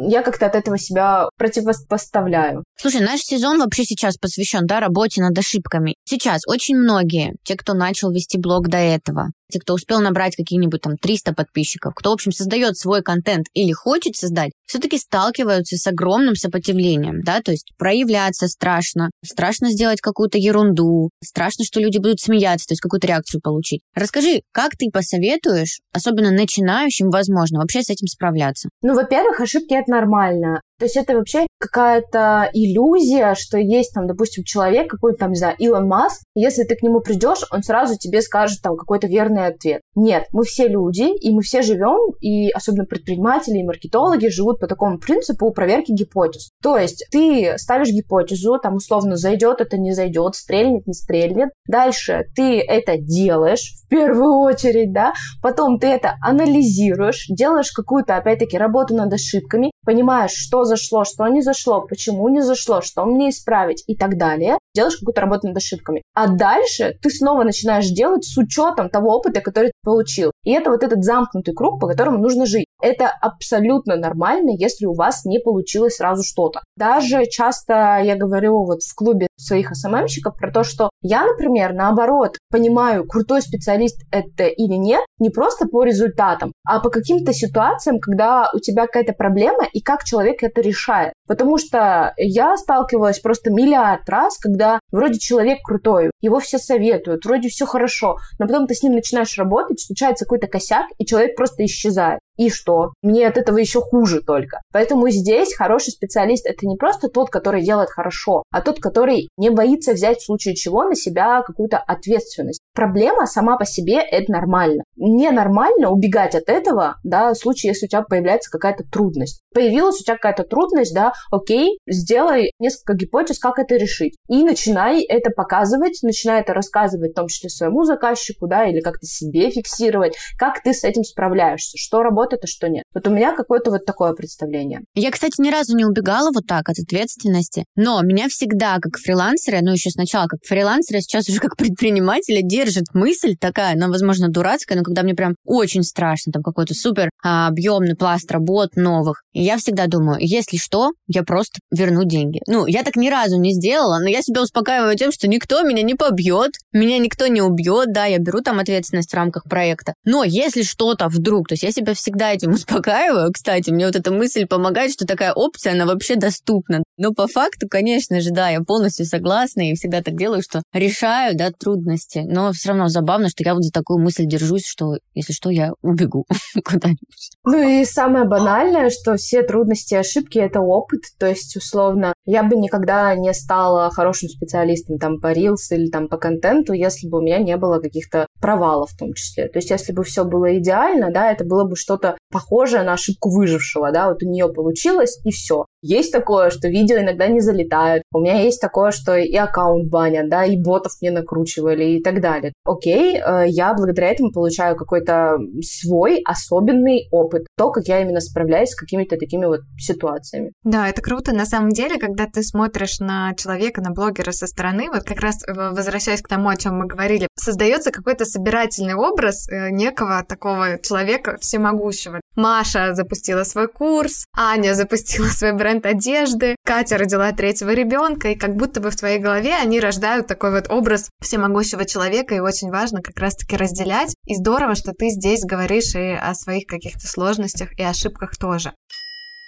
я 0.09 0.23
как-то 0.23 0.47
от 0.47 0.55
этого 0.55 0.79
себя 0.79 1.29
противопоставляю. 1.37 2.65
Слушай, 2.77 3.01
наш 3.01 3.21
сезон 3.21 3.59
вообще 3.59 3.85
сейчас 3.85 4.17
посвящен 4.17 4.67
да, 4.67 4.81
работе 4.81 5.23
над 5.23 5.37
ошибками. 5.37 5.95
Сейчас 6.05 6.43
очень 6.47 6.77
многие, 6.77 7.35
те, 7.45 7.57
кто 7.57 7.75
начал 7.75 8.11
вести 8.11 8.39
блог 8.39 8.69
до 8.69 8.79
этого, 8.79 9.31
те, 9.51 9.59
кто 9.59 9.75
успел 9.75 10.01
набрать 10.01 10.37
какие-нибудь 10.37 10.81
там 10.81 10.97
300 10.97 11.35
подписчиков, 11.35 11.95
кто, 11.95 12.11
в 12.11 12.15
общем, 12.15 12.33
создает 12.33 12.77
свой 12.77 13.03
контент 13.03 13.47
или 13.55 13.73
хочет 13.73 14.17
создать, 14.17 14.53
все-таки 14.67 14.99
сталкиваются 14.99 15.77
с 15.77 15.87
огромным 15.87 16.37
сопротивлением, 16.37 17.23
да, 17.23 17.41
то 17.41 17.51
есть 17.51 17.73
проявляться 17.77 18.49
страшно, 18.49 19.11
страшно 19.25 19.71
сделать 19.71 20.01
какую-то 20.01 20.39
ерунду, 20.39 21.00
страшно, 21.23 21.65
что 21.65 21.81
люди 21.81 21.99
будут 21.99 22.21
смеяться, 22.21 22.67
то 22.67 22.73
есть 22.73 22.81
какую-то 22.81 23.07
реакцию 23.07 23.41
получить. 23.41 23.83
Расскажи, 23.95 24.43
как 24.53 24.77
ты 24.77 24.91
посоветуешь, 24.93 25.81
особенно 25.93 26.31
начинающим, 26.31 27.11
возможно, 27.11 27.61
вообще 27.61 27.83
с 27.83 27.91
этим 27.91 28.07
справляться? 28.07 28.69
Ну, 28.83 28.95
во-первых, 28.95 29.41
ошибки 29.41 29.75
это 29.75 29.91
нормально. 29.91 30.63
То 30.81 30.87
есть 30.87 30.97
это 30.97 31.15
вообще 31.15 31.47
какая-то 31.59 32.49
иллюзия, 32.55 33.35
что 33.35 33.59
есть 33.59 33.93
там, 33.93 34.07
допустим, 34.07 34.45
человек 34.45 34.89
какой-то 34.89 35.19
там, 35.19 35.33
не 35.33 35.37
знаю, 35.37 35.55
Илон 35.59 35.87
Маск, 35.87 36.23
если 36.35 36.65
ты 36.65 36.75
к 36.75 36.83
нему 36.83 37.01
придешь, 37.01 37.45
он 37.51 37.63
сразу 37.63 37.99
тебе 37.99 38.23
скажет 38.23 38.63
там 38.63 38.77
какой-то 38.77 39.07
верный 39.07 39.45
ответ. 39.45 39.83
Нет, 39.95 40.25
мы 40.33 40.45
все 40.45 40.69
люди, 40.69 41.15
и 41.21 41.35
мы 41.35 41.43
все 41.43 41.61
живем, 41.61 42.15
и 42.23 42.49
особенно 42.51 42.87
предприниматели 42.87 43.59
и 43.59 43.63
маркетологи 43.63 44.29
живут 44.29 44.59
по 44.59 44.69
такому 44.69 44.99
принципу 44.99 45.53
проверки 45.53 45.93
гипотез. 45.93 46.49
То 46.63 46.79
есть 46.79 47.05
ты 47.11 47.59
ставишь 47.59 47.91
гипотезу, 47.91 48.59
там 48.59 48.77
условно 48.77 49.17
зайдет 49.17 49.61
это, 49.61 49.77
не 49.77 49.93
зайдет, 49.93 50.37
стрельнет, 50.37 50.87
не 50.87 50.95
стрельнет. 50.95 51.51
Дальше 51.69 52.25
ты 52.35 52.59
это 52.59 52.97
делаешь 52.97 53.75
в 53.85 53.89
первую 53.89 54.39
очередь, 54.39 54.95
да, 54.95 55.13
потом 55.43 55.79
ты 55.79 55.89
это 55.89 56.15
анализируешь, 56.23 57.27
делаешь 57.29 57.71
какую-то, 57.71 58.17
опять-таки, 58.17 58.57
работу 58.57 58.95
над 58.95 59.13
ошибками, 59.13 59.70
понимаешь, 59.91 60.31
что 60.31 60.65
зашло, 60.65 61.05
что 61.05 61.27
не 61.27 61.43
зашло, 61.43 61.81
почему 61.81 62.29
не 62.29 62.43
зашло, 62.43 62.81
что 62.81 63.05
мне 63.05 63.31
исправить 63.31 63.83
и 63.89 63.97
так 63.97 64.17
далее. 64.17 64.57
Делаешь 64.75 64.97
какую-то 64.97 65.21
работу 65.21 65.49
над 65.49 65.57
ошибками. 65.57 66.03
А 66.15 66.29
дальше 66.29 66.97
ты 67.03 67.11
снова 67.11 67.45
начинаешь 67.45 67.89
делать 67.89 68.25
с 68.25 68.37
учетом 68.37 68.89
того 68.89 69.17
опыта, 69.17 69.41
который 69.41 69.69
ты 69.69 69.73
получил. 69.83 70.33
И 70.45 70.53
это 70.53 70.71
вот 70.71 70.83
этот 70.83 71.03
замкнутый 71.05 71.55
круг, 71.55 71.81
по 71.81 71.89
которому 71.89 72.19
нужно 72.19 72.47
жить. 72.47 72.67
Это 72.83 73.09
абсолютно 73.21 73.97
нормально, 73.97 74.51
если 74.57 74.87
у 74.87 74.95
вас 74.95 75.25
не 75.25 75.39
получилось 75.39 75.97
сразу 75.97 76.23
что-то. 76.23 76.61
Даже 76.77 77.27
часто 77.27 78.01
я 78.03 78.17
говорю 78.17 78.65
вот 78.65 78.83
в 78.83 78.95
клубе 78.95 79.27
своих 79.37 79.75
СММщиков 79.75 80.37
про 80.37 80.51
то, 80.51 80.65
что 80.65 80.91
я, 81.03 81.25
например, 81.25 81.73
наоборот, 81.73 82.37
понимаю, 82.51 83.07
крутой 83.07 83.43
специалист 83.43 84.01
это 84.11 84.45
или 84.45 84.75
нет, 84.75 85.05
не 85.19 85.31
просто 85.31 85.67
по 85.67 85.83
результатам, 85.85 86.53
а 86.65 86.81
по 86.81 86.91
каким-то 86.91 87.33
ситуациям, 87.33 87.99
когда 88.01 88.49
у 88.55 88.59
тебя 88.59 88.87
какая-то 88.87 89.13
проблема 89.13 89.65
и 89.73 89.81
как 89.81 90.05
человек 90.05 90.43
это 90.43 90.61
решает. 90.61 91.13
Потому 91.27 91.59
что 91.59 92.13
я 92.17 92.57
сталкивалась 92.57 93.21
просто 93.21 93.51
миллиард 93.51 94.09
раз, 94.09 94.39
когда 94.39 94.60
вроде 94.91 95.19
человек 95.19 95.59
крутой, 95.65 96.11
его 96.21 96.41
все 96.41 96.59
советуют, 96.59 97.25
вроде 97.25 97.49
все 97.49 97.67
хорошо, 97.67 98.17
но 98.39 98.47
потом 98.47 98.67
ты 98.67 98.75
с 98.75 98.83
ним 98.83 98.93
начинаешь 98.93 99.37
работать, 99.39 99.81
случается 99.81 100.25
какой-то 100.25 100.47
косяк, 100.47 100.87
и 100.99 101.07
человек 101.07 101.37
просто 101.37 101.65
исчезает. 101.65 102.21
И 102.41 102.49
что? 102.49 102.93
Мне 103.03 103.27
от 103.29 103.37
этого 103.37 103.59
еще 103.59 103.81
хуже 103.81 104.23
только. 104.23 104.63
Поэтому 104.73 105.11
здесь 105.11 105.55
хороший 105.55 105.91
специалист 105.91 106.47
это 106.47 106.67
не 106.67 106.77
просто 106.77 107.09
тот, 107.09 107.29
который 107.29 107.63
делает 107.63 107.91
хорошо, 107.91 108.45
а 108.51 108.63
тот, 108.63 108.81
который 108.81 109.29
не 109.37 109.51
боится 109.51 109.93
взять 109.93 110.21
в 110.21 110.25
случае 110.25 110.55
чего 110.55 110.85
на 110.85 110.95
себя 110.95 111.43
какую-то 111.43 111.77
ответственность. 111.77 112.61
Проблема 112.75 113.27
сама 113.27 113.59
по 113.59 113.67
себе 113.67 114.01
это 114.01 114.33
нормально. 114.33 114.85
Ненормально 114.97 115.91
убегать 115.91 116.35
от 116.35 116.49
этого, 116.49 116.97
да, 117.05 117.35
в 117.35 117.37
случае, 117.37 117.71
если 117.71 117.87
у 117.87 117.89
тебя 117.89 118.03
появляется 118.03 118.51
какая-то 118.51 118.85
трудность. 118.91 119.43
Появилась 119.53 120.01
у 120.01 120.05
тебя 120.05 120.15
какая-то 120.15 120.45
трудность, 120.45 120.95
да, 120.95 121.13
окей, 121.31 121.79
сделай 121.87 122.53
несколько 122.59 122.95
гипотез, 122.95 123.39
как 123.39 123.59
это 123.59 123.77
решить. 123.77 124.17
И 124.29 124.43
начинай 124.45 125.03
это 125.03 125.31
показывать, 125.31 125.99
начинай 126.03 126.41
это 126.41 126.55
рассказывать, 126.55 127.13
в 127.13 127.17
том 127.17 127.27
числе 127.27 127.51
своему 127.51 127.85
заказчику, 127.85 128.47
да, 128.47 128.65
или 128.67 128.81
как-то 128.81 129.05
себе 129.05 129.51
фиксировать, 129.51 130.17
как 130.39 130.63
ты 130.63 130.73
с 130.73 130.85
этим 130.85 131.05
справляешься, 131.05 131.77
что 131.77 132.03
работает 132.03 132.20
работает, 132.21 132.45
а 132.45 132.47
что 132.47 132.69
нет. 132.69 132.85
Вот 132.95 133.07
у 133.07 133.11
меня 133.11 133.35
какое-то 133.35 133.71
вот 133.71 133.85
такое 133.85 134.13
представление. 134.13 134.81
Я, 134.95 135.11
кстати, 135.11 135.41
ни 135.41 135.51
разу 135.51 135.77
не 135.77 135.85
убегала 135.85 136.31
вот 136.33 136.47
так 136.47 136.69
от 136.69 136.79
ответственности, 136.79 137.65
но 137.77 138.01
меня 138.03 138.29
всегда 138.29 138.79
как 138.81 138.99
фрилансера, 138.99 139.59
ну 139.63 139.73
еще 139.73 139.91
сначала 139.91 140.27
как 140.27 140.41
фрилансера, 140.45 141.01
сейчас 141.01 141.29
уже 141.29 141.41
как 141.41 141.57
предпринимателя 141.57 142.41
держит 142.43 142.85
мысль 142.95 143.37
такая, 143.41 143.75
она, 143.75 143.89
возможно, 143.89 144.29
дурацкая, 144.29 144.79
но 144.79 144.85
когда 144.85 145.03
мне 145.03 145.15
прям 145.15 145.35
очень 145.45 145.83
страшно, 145.83 146.33
там 146.33 146.43
какой-то 146.43 146.75
супер 146.75 147.11
а, 147.23 147.49
объемный 147.49 147.97
пласт 147.97 148.31
работ 148.31 148.77
новых, 148.77 149.23
и 149.33 149.43
я 149.43 149.57
всегда 149.57 149.87
думаю, 149.87 150.19
если 150.21 150.57
что, 150.57 150.93
я 151.07 151.23
просто 151.23 151.61
верну 151.71 152.05
деньги. 152.05 152.41
Ну, 152.47 152.67
я 152.67 152.83
так 152.83 152.97
ни 152.97 153.09
разу 153.09 153.39
не 153.39 153.53
сделала, 153.53 153.99
но 154.01 154.09
я 154.09 154.23
себя 154.23 154.43
успокаиваю 154.43 154.97
тем, 154.97 155.13
что 155.13 155.29
никто 155.29 155.63
меня 155.63 155.83
не 155.83 155.95
побьет, 155.95 156.53
меня 156.73 156.99
никто 156.99 157.27
не 157.29 157.41
убьет, 157.41 157.93
да, 157.93 158.07
я 158.07 158.19
беру 158.19 158.41
там 158.41 158.59
ответственность 158.59 159.11
в 159.11 159.15
рамках 159.15 159.45
проекта. 159.45 159.95
Но 160.05 160.25
если 160.25 160.63
что-то 160.63 161.09
вдруг, 161.09 161.49
то 161.49 161.55
есть 161.55 161.63
я 161.63 161.73
себя 161.73 161.95
всегда 161.95 162.10
всегда 162.11 162.33
этим 162.33 162.53
успокаиваю. 162.53 163.33
Кстати, 163.33 163.71
мне 163.71 163.87
вот 163.87 163.97
эта 163.97 164.11
мысль 164.11 164.47
помогает, 164.47 164.93
что 164.93 165.07
такая 165.07 165.33
опция, 165.33 165.73
она 165.73 165.87
вообще 165.87 166.17
доступна. 166.17 166.83
Но 167.01 167.15
по 167.15 167.27
факту, 167.27 167.67
конечно 167.67 168.21
же, 168.21 168.31
да, 168.31 168.51
я 168.51 168.61
полностью 168.61 169.07
согласна 169.07 169.71
и 169.71 169.75
всегда 169.75 170.03
так 170.03 170.19
делаю, 170.19 170.43
что 170.43 170.63
решаю, 170.75 171.35
да, 171.35 171.51
трудности. 171.51 172.27
Но 172.27 172.53
все 172.53 172.69
равно 172.69 172.89
забавно, 172.89 173.31
что 173.31 173.43
я 173.43 173.55
вот 173.55 173.65
за 173.65 173.73
такую 173.73 174.01
мысль 174.01 174.27
держусь, 174.27 174.67
что 174.67 174.99
если 175.15 175.33
что, 175.33 175.49
я 175.49 175.73
убегу 175.81 176.27
куда-нибудь. 176.63 177.31
Ну 177.47 177.59
и 177.59 177.87
самое 177.87 178.27
банальное, 178.27 178.91
что 178.91 179.17
все 179.17 179.43
трудности 179.43 179.95
и 179.95 179.97
ошибки— 179.97 180.37
это 180.41 180.61
опыт. 180.61 181.01
То 181.19 181.27
есть, 181.27 181.57
условно, 181.57 182.13
я 182.27 182.43
бы 182.43 182.57
никогда 182.57 183.15
не 183.15 183.33
стала 183.33 183.91
хорошим 183.91 184.29
специалистом 184.29 184.99
там 184.99 185.21
по 185.21 185.33
Reels 185.33 185.71
или 185.71 185.89
там 185.89 186.07
по 186.07 186.19
контенту, 186.19 186.75
если 186.75 187.09
бы 187.09 187.21
у 187.21 187.23
меня 187.23 187.39
не 187.39 187.57
было 187.57 187.79
каких-то 187.79 188.27
провалов 188.43 188.91
в 188.91 188.99
том 188.99 189.15
числе. 189.15 189.49
То 189.49 189.59
есть, 189.59 189.71
если 189.71 189.95
бы 189.95 190.05
все 190.05 190.25
было 190.25 190.59
идеально, 190.59 191.11
да, 191.11 191.33
это 191.33 191.47
было 191.47 191.65
бы 191.65 191.77
что-то 191.77 192.19
похожее 192.31 192.83
на 192.83 192.93
ошибку 192.93 193.31
выжившего, 193.31 193.91
да, 193.91 194.09
вот 194.09 194.23
у 194.23 194.29
нее 194.29 194.53
получилось, 194.53 195.19
и 195.25 195.31
все. 195.31 195.65
Есть 195.83 196.13
такое, 196.13 196.51
что 196.51 196.69
видео 196.69 196.99
иногда 196.99 197.27
не 197.29 197.41
залетают. 197.41 198.03
У 198.13 198.21
меня 198.21 198.41
есть 198.41 198.61
такое, 198.61 198.91
что 198.91 199.17
и 199.17 199.35
аккаунт 199.37 199.91
банят, 199.91 200.29
да, 200.29 200.45
и 200.45 200.57
ботов 200.57 200.93
не 201.01 201.11
накручивали 201.11 201.85
и 201.85 202.03
так 202.03 202.21
далее. 202.21 202.53
Окей, 202.65 203.17
э, 203.17 203.45
я 203.49 203.75
благодаря 203.75 204.11
этому 204.11 204.33
получаю 204.33 204.77
какой-то 204.77 205.39
свой 205.63 206.21
особенный 206.25 207.09
опыт. 207.11 207.47
То, 207.57 207.71
как 207.71 207.87
я 207.87 208.01
именно 208.01 208.21
справляюсь 208.21 208.71
с 208.71 208.77
какими-то 208.77 209.17
такими 209.17 209.47
вот 209.47 209.61
ситуациями. 209.79 210.53
Да, 210.65 210.89
это 210.89 211.01
круто. 211.01 211.33
На 211.33 211.47
самом 211.47 211.71
деле, 211.71 211.99
когда 211.99 212.27
ты 212.27 212.43
смотришь 212.43 213.01
на 213.01 213.35
человека, 213.35 213.81
на 213.81 213.91
блогера 213.91 214.33
со 214.33 214.47
стороны, 214.47 214.89
вот 214.93 215.05
как 215.05 215.21
раз 215.21 215.37
возвращаясь 215.47 216.23
к 216.23 216.29
тому, 216.29 216.49
о 216.49 216.57
чем 216.57 216.79
мы 216.79 216.87
говорили, 216.87 217.27
создается 217.37 217.91
какой-то 217.91 218.25
собирательный 218.25 218.95
образ 218.95 219.49
э, 219.49 219.71
некого 219.71 220.25
такого 220.29 220.79
человека 220.79 221.37
всемогущего. 221.41 222.21
Маша 222.37 222.95
запустила 222.95 223.45
свой 223.45 223.69
курс, 223.69 224.25
Аня 224.37 224.75
запустила 224.75 225.27
свой 225.27 225.53
бренд 225.53 225.70
бренд 225.71 225.87
одежды, 225.87 226.57
Катя 226.65 226.99
родила 226.99 227.31
третьего 227.33 227.73
ребенка, 227.73 228.31
и 228.31 228.35
как 228.35 228.57
будто 228.57 228.81
бы 228.81 228.91
в 228.91 228.97
твоей 228.97 229.19
голове 229.19 229.55
они 229.55 229.79
рождают 229.79 230.27
такой 230.27 230.51
вот 230.51 230.71
образ 230.71 231.11
всемогущего 231.21 231.85
человека, 231.85 232.35
и 232.35 232.41
очень 232.41 232.71
важно 232.71 233.01
как 233.03 233.19
раз-таки 233.19 233.57
разделять. 233.57 234.15
И 234.27 234.35
здорово, 234.35 234.75
что 234.75 234.93
ты 234.93 235.11
здесь 235.11 235.45
говоришь 235.45 235.95
и 235.95 236.13
о 236.13 236.35
своих 236.35 236.67
каких-то 236.67 237.07
сложностях 237.07 237.79
и 237.79 237.83
ошибках 237.83 238.37
тоже. 238.37 238.73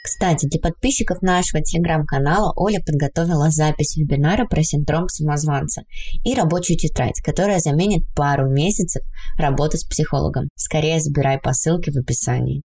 Кстати, 0.04 0.46
для 0.46 0.60
подписчиков 0.60 1.22
нашего 1.22 1.62
телеграм-канала 1.62 2.52
Оля 2.56 2.80
подготовила 2.84 3.50
запись 3.50 3.96
вебинара 3.96 4.46
про 4.46 4.62
синдром 4.62 5.08
самозванца 5.08 5.82
и 6.24 6.34
рабочую 6.34 6.76
тетрадь, 6.76 7.20
которая 7.24 7.60
заменит 7.60 8.02
пару 8.14 8.48
месяцев 8.50 9.02
работы 9.38 9.78
с 9.78 9.84
психологом. 9.84 10.48
Скорее 10.56 10.98
забирай 10.98 11.38
по 11.38 11.52
ссылке 11.52 11.92
в 11.92 11.96
описании. 11.96 12.62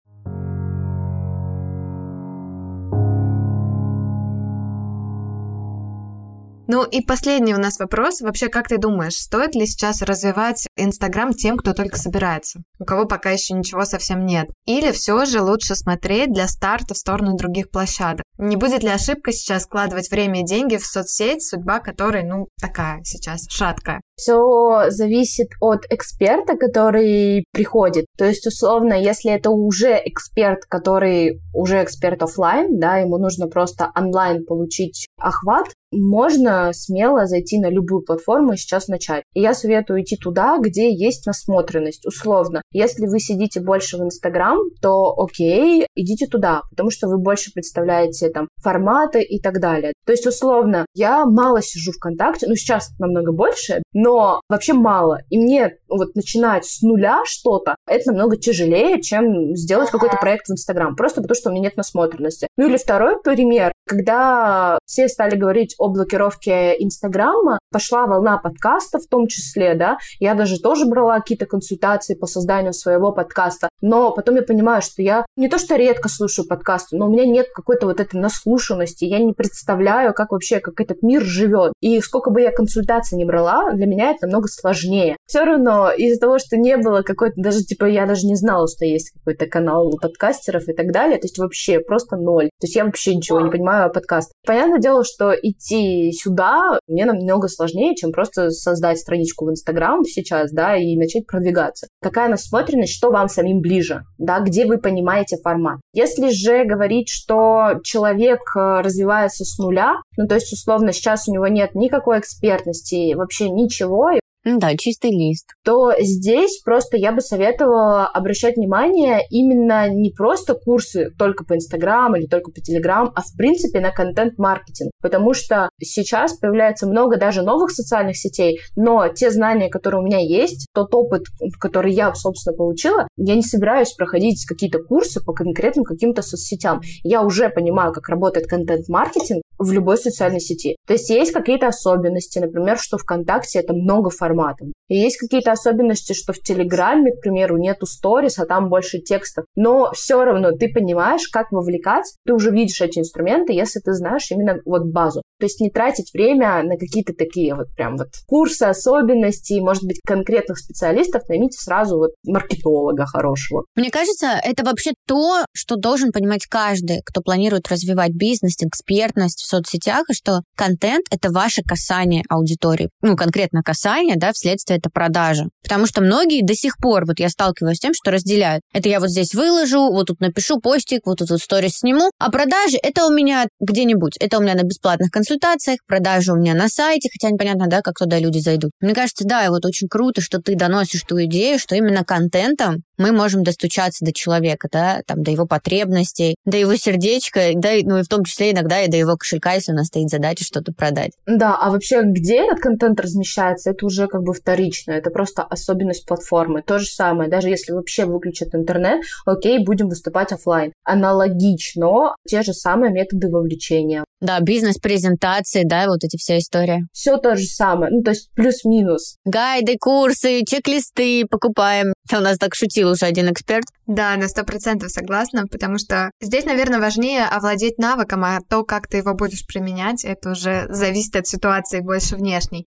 Ну 6.74 6.84
и 6.84 7.02
последний 7.02 7.54
у 7.54 7.60
нас 7.60 7.78
вопрос. 7.78 8.22
Вообще, 8.22 8.48
как 8.48 8.68
ты 8.68 8.80
думаешь, 8.80 9.14
стоит 9.14 9.54
ли 9.54 9.68
сейчас 9.68 10.02
развивать 10.02 10.66
Инстаграм 10.76 11.32
тем, 11.32 11.56
кто 11.56 11.74
только 11.74 12.00
собирается? 12.00 12.64
У 12.84 12.86
кого 12.86 13.06
пока 13.06 13.30
еще 13.30 13.54
ничего 13.54 13.86
совсем 13.86 14.26
нет? 14.26 14.50
Или 14.66 14.92
все 14.92 15.24
же 15.24 15.42
лучше 15.42 15.74
смотреть 15.74 16.34
для 16.34 16.50
старта 16.50 16.94
в 16.94 16.98
сторону 16.98 17.38
других 17.38 17.72
площадок? 17.72 18.26
Не 18.38 18.58
будет 18.58 18.84
ли 18.84 18.90
ошибка 18.90 19.32
сейчас 19.32 19.64
вкладывать 19.64 20.12
время 20.12 20.42
и 20.42 20.44
деньги 20.44 20.76
в 20.76 20.86
соцсеть, 20.86 21.48
судьба 21.48 21.80
которой, 21.80 22.24
ну, 22.24 22.50
такая 22.60 23.00
сейчас, 23.06 23.48
шаткая? 23.50 24.02
Все 24.18 24.90
зависит 24.90 25.48
от 25.62 25.86
эксперта, 25.90 26.58
который 26.58 27.46
приходит. 27.54 28.06
То 28.18 28.26
есть, 28.26 28.46
условно, 28.46 28.94
если 28.94 29.32
это 29.32 29.50
уже 29.50 29.98
эксперт, 30.04 30.66
который 30.68 31.40
уже 31.54 31.82
эксперт 31.82 32.22
офлайн, 32.22 32.80
да, 32.80 32.98
ему 32.98 33.18
нужно 33.18 33.48
просто 33.48 33.92
онлайн 33.96 34.44
получить 34.46 35.08
охват, 35.18 35.68
можно 35.94 36.72
смело 36.74 37.26
зайти 37.26 37.60
на 37.60 37.70
любую 37.70 38.04
платформу 38.04 38.54
и 38.54 38.58
сейчас 38.58 38.88
начать. 38.88 39.24
И 39.34 39.42
я 39.42 39.54
советую 39.54 40.02
идти 40.02 40.18
туда, 40.18 40.58
где 40.60 40.92
есть 40.94 41.26
насмотренность, 41.26 42.06
условно. 42.06 42.62
Если 42.74 43.06
вы 43.06 43.20
сидите 43.20 43.62
больше 43.62 43.98
в 43.98 44.02
Инстаграм, 44.02 44.58
то 44.82 45.14
окей, 45.18 45.88
идите 45.96 46.28
туда, 46.28 46.64
потому 46.70 46.90
что 46.90 47.08
вы 47.08 47.18
больше 47.18 47.52
представляете 47.54 48.30
там 48.30 48.50
форматы 48.62 49.22
и 49.22 49.40
так 49.40 49.60
далее. 49.60 49.94
То 50.06 50.12
есть, 50.12 50.26
условно, 50.26 50.86
я 50.94 51.26
мало 51.26 51.62
сижу 51.62 51.92
ВКонтакте, 51.92 52.48
ну, 52.48 52.56
сейчас 52.56 52.90
намного 53.00 53.32
больше, 53.32 53.84
но 53.94 54.42
вообще 54.50 54.74
мало. 54.74 55.20
И 55.30 55.38
мне 55.38 55.78
вот 55.98 56.16
начинать 56.16 56.66
с 56.66 56.82
нуля 56.82 57.22
что-то, 57.26 57.76
это 57.88 58.12
намного 58.12 58.38
тяжелее, 58.38 59.02
чем 59.02 59.56
сделать 59.56 59.90
какой-то 59.90 60.18
проект 60.18 60.48
в 60.48 60.52
Инстаграм, 60.52 60.96
просто 60.96 61.22
потому 61.22 61.36
что 61.36 61.50
у 61.50 61.54
меня 61.54 61.64
нет 61.64 61.78
насмотренности. 61.78 62.48
Ну 62.58 62.68
или 62.68 62.78
второй 62.78 63.22
пример, 63.22 63.74
когда 63.88 64.78
все 64.86 65.08
стали 65.08 65.36
говорить 65.36 65.76
о 65.78 65.90
блокировке 65.90 66.76
Инстаграма, 66.80 67.60
пошла 67.72 68.06
волна 68.06 68.38
подкаста 68.38 69.00
в 69.00 69.08
том 69.08 69.28
числе, 69.28 69.76
да, 69.76 69.98
я 70.20 70.34
даже 70.36 70.60
тоже 70.60 70.86
брала 70.86 71.20
какие-то 71.20 71.46
консультации 71.46 72.16
по 72.16 72.28
созданию 72.28 72.74
своего 72.74 73.12
подкаста, 73.12 73.70
но 73.82 74.12
потом 74.12 74.36
я 74.36 74.42
понимаю, 74.44 74.82
что 74.82 75.02
я 75.02 75.26
не 75.36 75.50
то 75.50 75.58
что 75.58 75.76
редко 75.76 76.10
слушаю 76.10 76.48
подкасты, 76.48 76.96
но 76.98 77.08
у 77.08 77.10
меня 77.10 77.26
нет 77.26 77.48
какой-то 77.54 77.88
вот 77.88 78.00
этой 78.00 78.20
наслушанности, 78.20 79.06
я 79.06 79.20
не 79.20 79.34
представляю, 79.34 80.14
как 80.14 80.32
вообще, 80.32 80.60
как 80.60 80.80
этот 80.80 81.02
мир 81.04 81.24
живет. 81.24 81.74
И 81.82 82.00
сколько 82.02 82.30
бы 82.30 82.42
я 82.42 82.52
консультаций 82.52 83.18
не 83.18 83.26
брала, 83.26 83.72
для 83.72 83.86
меня 83.86 84.12
это 84.12 84.28
намного 84.28 84.48
сложнее. 84.48 85.18
Все 85.26 85.44
равно 85.44 85.83
из-за 85.92 86.20
того, 86.20 86.40
что 86.40 86.58
не 86.58 86.78
было 86.78 87.02
какой-то, 87.02 87.36
даже 87.38 87.64
типа 87.64 87.86
я 87.86 88.06
даже 88.06 88.26
не 88.26 88.36
знала, 88.36 88.68
что 88.68 88.86
есть 88.86 89.12
какой-то 89.12 89.46
канал 89.48 89.92
подкастеров 90.02 90.68
и 90.68 90.74
так 90.74 90.92
далее, 90.92 91.18
то 91.18 91.26
есть 91.26 91.38
вообще 91.38 91.80
просто 91.80 92.18
ноль. 92.18 92.46
То 92.60 92.66
есть 92.66 92.76
я 92.76 92.86
вообще 92.86 93.16
ничего 93.16 93.42
не 93.42 93.52
понимаю 93.52 93.86
о 93.86 93.90
подкастах. 93.90 94.34
Понятное 94.46 94.80
дело, 94.80 95.04
что 95.04 95.34
идти 95.34 96.12
сюда 96.12 96.80
мне 96.88 97.06
намного 97.06 97.48
сложнее, 97.48 97.96
чем 97.96 98.12
просто 98.12 98.52
создать 98.52 99.00
страничку 99.00 99.46
в 99.46 99.50
Инстаграм 99.50 100.04
сейчас, 100.04 100.52
да, 100.52 100.76
и 100.76 100.96
начать 100.96 101.26
продвигаться. 101.26 101.88
Какая 102.02 102.30
насмотренность, 102.30 102.94
что 102.94 103.12
вам 103.12 103.30
самим 103.30 103.62
ближе, 103.62 104.04
да, 104.18 104.40
где 104.40 104.66
вы 104.66 104.78
понимаете 104.78 105.38
формат. 105.38 105.80
Если 105.94 106.30
же 106.30 106.66
говорить, 106.66 107.10
что 107.10 107.80
человек 107.84 108.40
э, 108.56 108.82
развивается 108.82 109.44
с 109.46 109.58
нуля, 109.58 109.96
ну, 110.18 110.28
то 110.28 110.36
есть, 110.36 110.52
условно, 110.54 110.94
сейчас 110.94 111.28
у 111.28 111.34
него 111.34 111.48
нет 111.48 111.76
никакой 111.76 112.20
экспертности, 112.20 113.14
вообще 113.14 113.50
ничего, 113.50 114.10
да, 114.46 114.76
чистый 114.76 115.12
лист. 115.12 115.54
То 115.64 115.94
здесь 116.00 116.62
просто 116.64 116.98
я 116.98 117.14
бы 117.14 117.22
советовала 117.22 118.08
обращать 118.08 118.58
внимание 118.58 119.22
именно 119.30 119.90
не 119.90 120.12
просто 120.12 120.54
курсы 120.54 121.12
только 121.18 121.46
по 121.46 121.56
Инстаграм 121.56 122.16
или 122.16 122.26
только 122.26 122.52
по 122.52 122.60
Телеграм, 122.60 123.12
а 123.16 123.22
в 123.22 123.36
принципе 123.38 123.80
на 123.80 123.92
контент-маркетинг. 123.92 124.92
Потому 125.02 125.34
что 125.34 125.70
сейчас 125.82 126.38
появляется 126.38 126.88
много 126.88 127.18
даже 127.18 127.42
новых 127.42 127.72
социальных 127.72 128.18
сетей, 128.18 128.60
но 128.76 129.08
те 129.08 129.32
знания, 129.32 129.70
которые 129.70 130.02
у 130.02 130.06
меня 130.06 130.20
есть, 130.20 130.68
тот 130.74 130.94
опыт, 130.94 131.24
который 131.60 131.94
я, 131.94 132.14
собственно, 132.14 132.56
получила, 132.56 133.08
я 133.16 133.36
не 133.36 133.44
собираюсь 133.44 133.94
проходить 133.94 134.46
какие-то 134.46 134.80
курсы 134.80 135.24
по 135.24 135.34
конкретным 135.34 135.86
каким-то 135.86 136.22
соцсетям. 136.22 136.82
Я 137.04 137.22
уже 137.24 137.50
понимаю, 137.50 137.94
как 137.94 138.10
работает 138.10 138.48
контент-маркетинг 138.48 139.42
в 139.64 139.72
любой 139.72 139.98
социальной 139.98 140.40
сети. 140.40 140.76
То 140.88 140.94
есть 140.94 141.10
есть 141.10 141.32
какие-то 141.32 141.68
особенности, 141.68 142.40
например, 142.40 142.78
что 142.80 142.98
ВКонтакте 142.98 143.60
это 143.60 143.74
много 143.74 144.10
форматов. 144.10 144.70
И 144.90 144.98
есть 144.98 145.18
какие-то 145.18 145.52
особенности, 145.52 146.14
что 146.14 146.34
в 146.34 146.40
Телеграме, 146.40 147.12
к 147.14 147.22
примеру, 147.22 147.58
нету 147.58 147.86
сторис, 147.86 148.40
а 148.40 148.46
там 148.46 148.70
больше 148.70 149.00
текстов. 149.00 149.46
Но 149.56 149.92
все 149.94 150.24
равно 150.24 150.52
ты 150.52 150.72
понимаешь, 150.72 151.28
как 151.28 151.52
вовлекать, 151.52 152.14
ты 152.26 152.34
уже 152.34 152.52
видишь 152.52 152.82
эти 152.82 153.00
инструменты, 153.00 153.54
если 153.54 153.80
ты 153.80 153.94
знаешь 153.94 154.30
именно 154.32 154.60
вот 154.66 154.86
базу. 154.86 155.22
То 155.40 155.46
есть 155.46 155.60
не 155.60 155.70
тратить 155.70 156.14
время 156.14 156.64
на 156.64 156.78
какие-то 156.78 157.14
такие 157.14 157.56
вот 157.56 157.68
прям 157.76 157.98
вот 157.98 158.10
курсы, 158.28 158.64
особенности, 158.64 159.60
может 159.60 159.84
быть, 159.84 160.00
конкретных 160.06 160.58
специалистов, 160.58 161.28
наймите 161.28 161.58
сразу 161.60 161.98
вот 161.98 162.12
маркетолога 162.26 163.06
хорошего. 163.06 163.66
Мне 163.76 163.90
кажется, 163.90 164.40
это 164.44 164.64
вообще 164.64 164.92
то, 165.08 165.46
что 165.54 165.76
должен 165.76 166.12
понимать 166.12 166.46
каждый, 166.46 167.02
кто 167.06 167.22
планирует 167.22 167.68
развивать 167.70 168.12
бизнес, 168.14 168.56
экспертность 168.62 169.42
в 169.42 169.48
соцсетях, 169.48 170.06
что 170.12 170.42
контент— 170.56 171.06
это 171.12 171.32
ваше 171.32 171.62
касание 171.62 172.24
аудитории. 172.30 172.90
Ну, 173.02 173.16
конкретно 173.16 173.64
касание, 173.64 174.16
да, 174.18 174.32
вследствие 174.34 174.73
это 174.74 174.90
продажи. 174.90 175.46
Потому 175.64 175.86
что 175.86 176.02
многие 176.02 176.44
до 176.44 176.56
сих 176.56 176.78
пор, 176.78 177.06
вот 177.06 177.20
я 177.20 177.30
сталкиваюсь 177.30 177.78
с 177.78 177.80
тем, 177.80 177.94
что 177.94 178.12
разделяют. 178.12 178.62
Это 178.74 178.90
я 178.90 179.00
вот 179.00 179.10
здесь 179.10 179.34
выложу, 179.34 179.92
вот 179.92 180.08
тут 180.08 180.20
напишу 180.20 180.60
постик, 180.60 181.02
вот 181.06 181.20
тут 181.20 181.30
вот 181.30 181.40
сторис 181.40 181.78
сниму, 181.78 182.10
а 182.20 182.32
продажи 182.32 182.78
это 182.82 183.06
у 183.06 183.12
меня 183.12 183.48
где-нибудь. 183.60 184.18
Это 184.20 184.38
у 184.38 184.42
меня 184.42 184.56
на 184.56 184.64
бесплатных 184.64 185.12
консультациях, 185.12 185.80
продажи 185.88 186.34
у 186.34 186.36
меня 186.36 186.54
на 186.54 186.68
сайте, 186.68 187.10
хотя 187.12 187.32
непонятно, 187.32 187.68
да, 187.68 187.82
как 187.82 187.96
туда 187.98 188.20
люди 188.20 188.40
зайдут. 188.40 188.72
Мне 188.82 188.94
кажется, 188.94 189.26
да, 189.26 189.46
и 189.46 189.50
вот 189.50 189.66
очень 189.66 189.88
круто, 189.88 190.22
что 190.22 190.40
ты 190.40 190.56
доносишь 190.56 191.04
ту 191.04 191.24
идею, 191.24 191.60
что 191.60 191.76
именно 191.76 192.04
контентом 192.04 192.84
мы 192.98 193.12
можем 193.12 193.44
достучаться 193.44 194.06
до 194.06 194.14
человека, 194.14 194.68
да, 194.72 195.02
там, 195.06 195.24
до 195.24 195.32
его 195.32 195.46
потребностей, 195.46 196.36
до 196.46 196.58
его 196.58 196.76
сердечка, 196.76 197.52
да, 197.56 197.72
ну 197.84 198.00
и 198.00 198.04
в 198.04 198.08
том 198.08 198.24
числе 198.24 198.52
иногда 198.52 198.82
и 198.82 198.90
до 198.90 198.98
его 198.98 199.16
кошелька, 199.16 199.54
если 199.54 199.72
у 199.72 199.76
нас 199.76 199.88
стоит 199.88 200.10
задача 200.10 200.44
что-то 200.44 200.74
продать. 200.74 201.12
Да, 201.26 201.58
а 201.60 201.72
вообще 201.72 202.02
где 202.04 202.46
этот 202.46 202.60
контент 202.60 203.00
размещается, 203.00 203.72
это 203.72 203.86
уже 203.86 204.08
как 204.08 204.24
бы 204.24 204.34
вторично, 204.34 204.92
это 204.92 205.10
просто 205.10 205.44
особенность 205.44 206.06
платформы. 206.06 206.62
То 206.62 206.80
же 206.80 206.88
самое, 206.88 207.30
даже 207.30 207.50
если 207.50 207.72
вообще 207.72 208.06
выключат 208.06 208.54
интернет, 208.54 209.02
окей, 209.26 209.64
будем 209.64 209.90
выступать 209.90 210.32
офлайн. 210.32 210.74
Аналогично 210.84 212.16
те 212.28 212.42
же 212.44 212.54
самые 212.54 212.92
методы 212.92 213.30
вовлечения. 213.30 214.04
Да, 214.24 214.40
бизнес-презентации, 214.40 215.64
да, 215.66 215.88
вот 215.88 216.02
эти 216.06 216.16
все 216.16 216.38
истории. 216.38 216.88
Все 216.94 217.18
то 217.18 217.36
же 217.36 217.46
самое, 217.46 217.92
ну 217.92 218.02
то 218.02 218.12
есть 218.12 218.32
плюс-минус. 218.36 219.18
Гайды, 219.26 219.76
курсы, 219.78 220.46
чек-листы 220.46 221.26
покупаем. 221.30 221.92
У 222.10 222.16
нас 222.16 222.38
так 222.38 222.56
шутил 222.56 222.92
уже 222.92 223.06
один 223.06 223.30
эксперт. 223.30 223.66
Да, 223.86 224.16
на 224.16 224.30
сто 224.30 224.46
процентов 224.46 224.92
согласна, 224.92 225.46
потому 225.52 225.78
что 225.78 226.10
здесь, 226.22 226.46
наверное, 226.46 226.80
важнее 226.80 227.26
овладеть 227.26 227.78
навыком, 227.78 228.24
а 228.24 228.40
то, 228.50 228.64
как 228.64 228.88
ты 228.88 228.98
его 228.98 229.14
будешь 229.14 229.46
применять, 229.46 230.06
это 230.06 230.32
уже 230.32 230.68
зависит 230.70 231.18
от 231.18 231.28
ситуации 231.28 231.82
больше 231.82 232.16
внешней. 232.16 232.66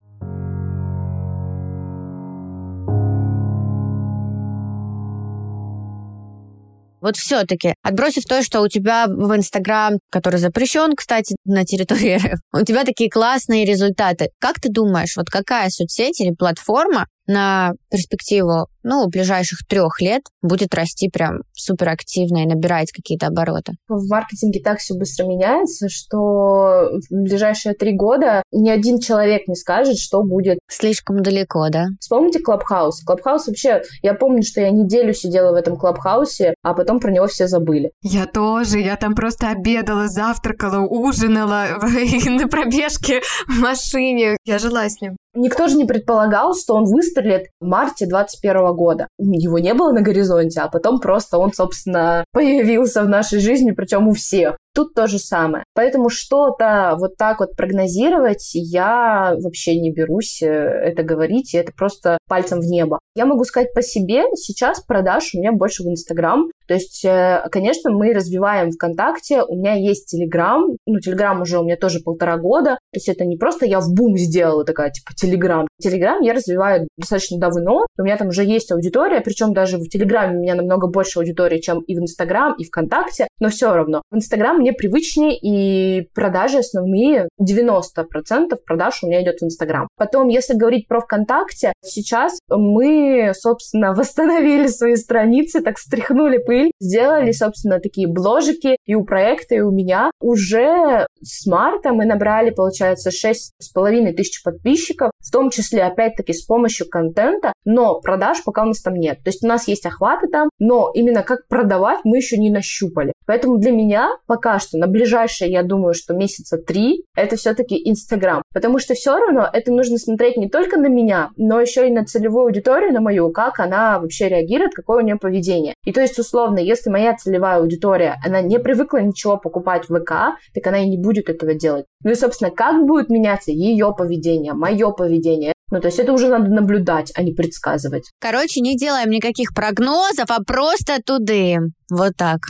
Вот 7.03 7.17
все-таки, 7.17 7.75
отбросив 7.83 8.25
то, 8.25 8.43
что 8.43 8.61
у 8.61 8.69
тебя 8.69 9.07
в 9.09 9.37
Инстаграм, 9.37 9.99
который 10.09 10.39
запрещен, 10.39 10.95
кстати, 10.95 11.35
на 11.45 11.65
территории 11.65 12.17
РФ, 12.17 12.39
у 12.53 12.65
тебя 12.65 12.85
такие 12.85 13.11
классные 13.11 13.67
результаты. 13.67 14.31
Как 14.39 14.61
ты 14.61 14.71
думаешь, 14.71 15.17
вот 15.17 15.29
какая 15.29 15.69
соцсеть 15.69 16.21
или 16.21 16.33
платформа 16.33 17.07
на 17.33 17.73
перспективу, 17.91 18.67
ну, 18.83 19.09
ближайших 19.09 19.61
трех 19.69 20.01
лет 20.01 20.23
будет 20.43 20.75
расти 20.75 21.09
прям 21.09 21.43
суперактивно 21.53 22.43
и 22.43 22.47
набирать 22.47 22.91
какие-то 22.93 23.29
обороты? 23.29 23.73
В 23.89 24.09
маркетинге 24.09 24.61
так 24.61 24.79
все 24.79 24.95
быстро 24.95 25.25
меняется, 25.25 25.89
что 25.89 26.91
в 27.11 27.23
ближайшие 27.23 27.75
три 27.75 27.95
года 27.95 28.43
ни 28.53 28.71
один 28.71 28.99
человек 28.99 29.47
не 29.47 29.55
скажет, 29.55 29.99
что 29.99 30.23
будет. 30.23 30.59
Слишком 30.69 31.23
далеко, 31.23 31.69
да? 31.71 31.87
Вспомните 32.01 32.41
Клабхаус. 32.41 33.03
Клабхаус 33.05 33.47
вообще, 33.47 33.83
я 34.03 34.15
помню, 34.15 34.43
что 34.43 34.61
я 34.61 34.71
неделю 34.71 35.15
сидела 35.15 35.53
в 35.53 35.55
этом 35.55 35.77
Клабхаусе, 35.77 36.55
а 36.63 36.75
потом 36.75 37.01
про 37.01 37.11
него 37.11 37.27
все 37.27 37.47
забыли. 37.47 37.93
Я 38.03 38.27
тоже, 38.27 38.79
я 38.79 38.97
там 38.97 39.15
просто 39.15 39.51
обедала, 39.51 40.09
завтракала, 40.09 40.85
ужинала 40.87 41.67
на 42.27 42.49
пробежке 42.49 43.21
в 43.47 43.61
машине. 43.61 44.37
Я 44.45 44.59
жила 44.59 44.89
с 44.89 45.01
ним. 45.01 45.17
Никто 45.35 45.69
же 45.69 45.77
не 45.77 45.85
предполагал, 45.85 46.55
что 46.55 46.75
он 46.75 46.85
выстрелит 46.85 47.49
в 47.61 47.67
марте 47.67 48.07
21 48.07 48.75
года. 48.75 49.09
Его 49.19 49.59
не 49.59 49.73
было 49.73 49.93
на 49.93 50.03
горизонте, 50.03 50.61
а 50.61 50.69
потом 50.69 51.01
просто 51.01 51.39
он, 51.39 51.53
собственно, 51.53 52.25
появился 52.33 53.03
в 53.03 53.09
нашей 53.09 53.41
жизни, 53.41 53.71
причем 53.71 54.09
у 54.09 54.13
всех. 54.13 54.57
Тут 54.75 54.95
то 54.95 55.07
же 55.07 55.19
самое. 55.19 55.65
Поэтому 55.75 56.09
что-то 56.09 56.97
вот 56.99 57.17
так 57.17 57.41
вот 57.41 57.57
прогнозировать 57.57 58.51
я 58.55 59.35
вообще 59.43 59.79
не 59.79 59.93
берусь 59.93 60.43
э, 60.43 60.47
это 60.47 61.03
говорить, 61.03 61.53
и 61.53 61.59
это 61.59 61.73
просто 61.77 62.17
пальцем 62.27 62.61
в 62.61 62.65
небо. 62.65 62.99
Я 63.15 63.27
могу 63.27 63.45
сказать 63.45 63.75
по 63.75 63.83
себе, 63.83 64.25
сейчас 64.35 64.83
продаж 64.83 65.35
у 65.35 65.39
меня 65.39 65.53
больше 65.53 65.83
в 65.83 65.87
Инстаграм. 65.89 66.51
То 66.67 66.75
есть, 66.75 67.05
э, 67.05 67.45
конечно, 67.51 67.91
мы 67.91 68.15
развиваем 68.15 68.71
ВКонтакте, 68.71 69.43
у 69.43 69.57
меня 69.57 69.75
есть 69.75 70.07
Телеграм, 70.07 70.65
ну, 70.87 71.01
Телеграм 71.01 71.43
уже 71.43 71.59
у 71.59 71.65
меня 71.65 71.77
тоже 71.77 72.01
полтора 72.01 72.39
года, 72.39 72.79
то 72.93 72.97
есть 72.97 73.09
это 73.09 73.27
не 73.27 73.37
просто 73.37 73.67
я 73.67 73.81
в 73.81 73.93
бум 73.93 74.17
сделала 74.17 74.65
такая, 74.65 74.91
типа, 74.91 75.13
Телеграм. 75.15 75.67
Телеграм 75.83 76.23
я 76.23 76.33
развиваю 76.33 76.89
достаточно 76.97 77.39
давно, 77.39 77.85
у 77.99 78.03
меня 78.03 78.17
там 78.17 78.29
уже 78.29 78.45
есть 78.45 78.73
аудитория, 78.73 79.21
причем 79.21 79.53
даже 79.53 79.77
в 79.77 79.89
Телеграме 79.89 80.39
у 80.39 80.41
меня 80.41 80.55
намного 80.55 80.87
больше 80.87 81.19
аудитории, 81.19 81.61
чем 81.61 81.81
и 81.81 81.95
в 81.95 81.99
Инстаграм, 81.99 82.55
и 82.55 82.65
ВКонтакте, 82.65 83.27
но 83.39 83.51
все 83.51 83.75
равно. 83.75 84.01
В 84.11 84.17
Инстаграм 84.17 84.62
мне 84.63 84.73
привычнее, 84.73 85.37
и 85.37 86.09
продажи 86.15 86.59
основные, 86.59 87.29
90% 87.41 88.57
продаж 88.65 89.03
у 89.03 89.07
меня 89.07 89.23
идет 89.23 89.41
в 89.41 89.45
Инстаграм. 89.45 89.89
Потом, 89.97 90.29
если 90.29 90.55
говорить 90.55 90.89
про 90.89 91.01
ВКонтакте, 91.01 91.73
сейчас 91.83 92.39
мы, 92.49 93.33
собственно, 93.35 93.93
восстановили 93.95 94.67
свои 94.69 94.97
страницы, 94.97 95.61
так 95.61 95.79
стряхнули 95.79 96.39
пыль, 96.39 96.73
сделали, 96.81 97.33
собственно, 97.33 97.81
такие 97.81 98.09
бложики 98.09 98.77
и 98.87 98.95
у 98.95 99.05
проекта, 99.05 99.57
и 99.57 99.61
у 99.61 99.71
меня. 99.71 100.11
Уже 100.21 101.07
с 101.21 101.47
марта 101.47 101.93
мы 101.93 102.05
набрали, 102.05 102.51
получается, 102.51 103.11
6,5 103.11 104.13
тысяч 104.13 104.43
подписчиков, 104.43 105.11
в 105.19 105.31
том 105.31 105.51
числе, 105.51 105.83
опять-таки, 105.83 106.33
с 106.33 106.45
помощью 106.45 106.89
контента, 106.89 107.53
но 107.65 108.01
продаж 108.01 108.43
пока 108.45 108.63
у 108.63 108.67
нас 108.67 108.81
там 108.81 108.95
нет. 108.95 109.19
То 109.23 109.31
есть 109.31 109.45
у 109.45 109.47
нас 109.47 109.69
есть 109.69 109.87
охваты 109.87 110.29
там, 110.29 110.49
но 110.59 110.91
именно 110.95 111.23
как 111.23 111.47
продавать 111.49 112.01
мы 112.05 112.17
еще 112.17 112.39
не 112.39 112.51
нащупали. 112.51 113.13
Поэтому 113.27 113.59
для 113.59 113.73
меня 113.73 114.11
пока 114.27 114.52
что 114.59 114.79
на 114.79 114.87
ближайшие, 114.87 115.51
я 115.51 115.63
думаю, 115.63 115.95
что 115.95 116.15
месяца 116.15 116.59
три, 116.59 117.05
это 117.17 117.37
все-таки 117.37 117.81
Инстаграм. 117.89 118.43
Потому 118.53 118.79
что 118.79 118.95
все 118.95 119.17
равно 119.17 119.49
это 119.53 119.73
нужно 119.73 119.99
смотреть 119.99 120.37
не 120.37 120.49
только 120.49 120.79
на 120.79 120.89
меня, 120.89 121.31
но 121.37 121.61
еще 121.61 121.89
и 121.89 121.93
на 121.93 122.05
целевую 122.05 122.47
аудиторию, 122.47 122.93
на 122.93 123.01
мою, 123.01 123.31
как 123.31 123.61
она 123.61 123.99
вообще 123.99 124.29
реагирует, 124.29 124.75
какое 124.75 125.03
у 125.03 125.07
нее 125.07 125.17
поведение. 125.17 125.75
И 125.85 125.93
то 125.93 126.01
есть, 126.01 126.19
условно, 126.19 126.59
если 126.59 126.91
моя 126.91 127.15
целевая 127.15 127.59
аудитория, 127.59 128.17
она 128.25 128.41
не 128.41 128.59
привыкла 128.59 128.99
ничего 128.99 129.37
покупать 129.37 129.89
в 129.89 129.99
ВК, 129.99 130.37
так 130.55 130.67
она 130.67 130.79
и 130.79 130.89
не 130.89 130.99
будет 130.99 131.29
этого 131.29 131.55
делать. 131.55 131.87
Ну 132.05 132.11
и, 132.11 132.15
собственно, 132.15 132.51
как 132.51 132.87
будет 132.87 133.09
меняться 133.09 133.53
ее 133.53 133.95
поведение, 133.97 134.53
мое 134.53 134.91
поведение, 134.91 135.53
ну, 135.73 135.81
то 135.81 135.89
есть 135.89 135.99
это 135.99 136.13
уже 136.13 136.29
надо 136.29 136.51
наблюдать, 136.51 137.13
а 137.15 137.23
не 137.23 137.33
предсказывать. 137.33 138.11
Короче, 138.21 138.61
не 138.61 138.77
делаем 138.77 139.09
никаких 139.09 139.55
прогнозов, 139.55 140.27
а 140.29 140.43
просто 140.45 140.99
тудым. 141.03 141.73
Вот 141.91 142.13
так. 142.15 142.41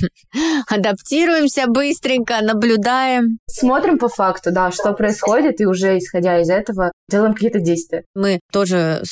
Адаптируемся 0.68 1.66
быстренько, 1.66 2.40
наблюдаем. 2.40 3.38
Смотрим 3.48 3.98
по 3.98 4.08
факту, 4.08 4.52
да, 4.52 4.70
что 4.70 4.92
происходит, 4.92 5.60
и 5.60 5.66
уже 5.66 5.98
исходя 5.98 6.40
из 6.40 6.48
этого 6.48 6.92
делаем 7.08 7.34
какие-то 7.34 7.58
действия. 7.58 8.04
Мы 8.14 8.38
тоже 8.52 9.02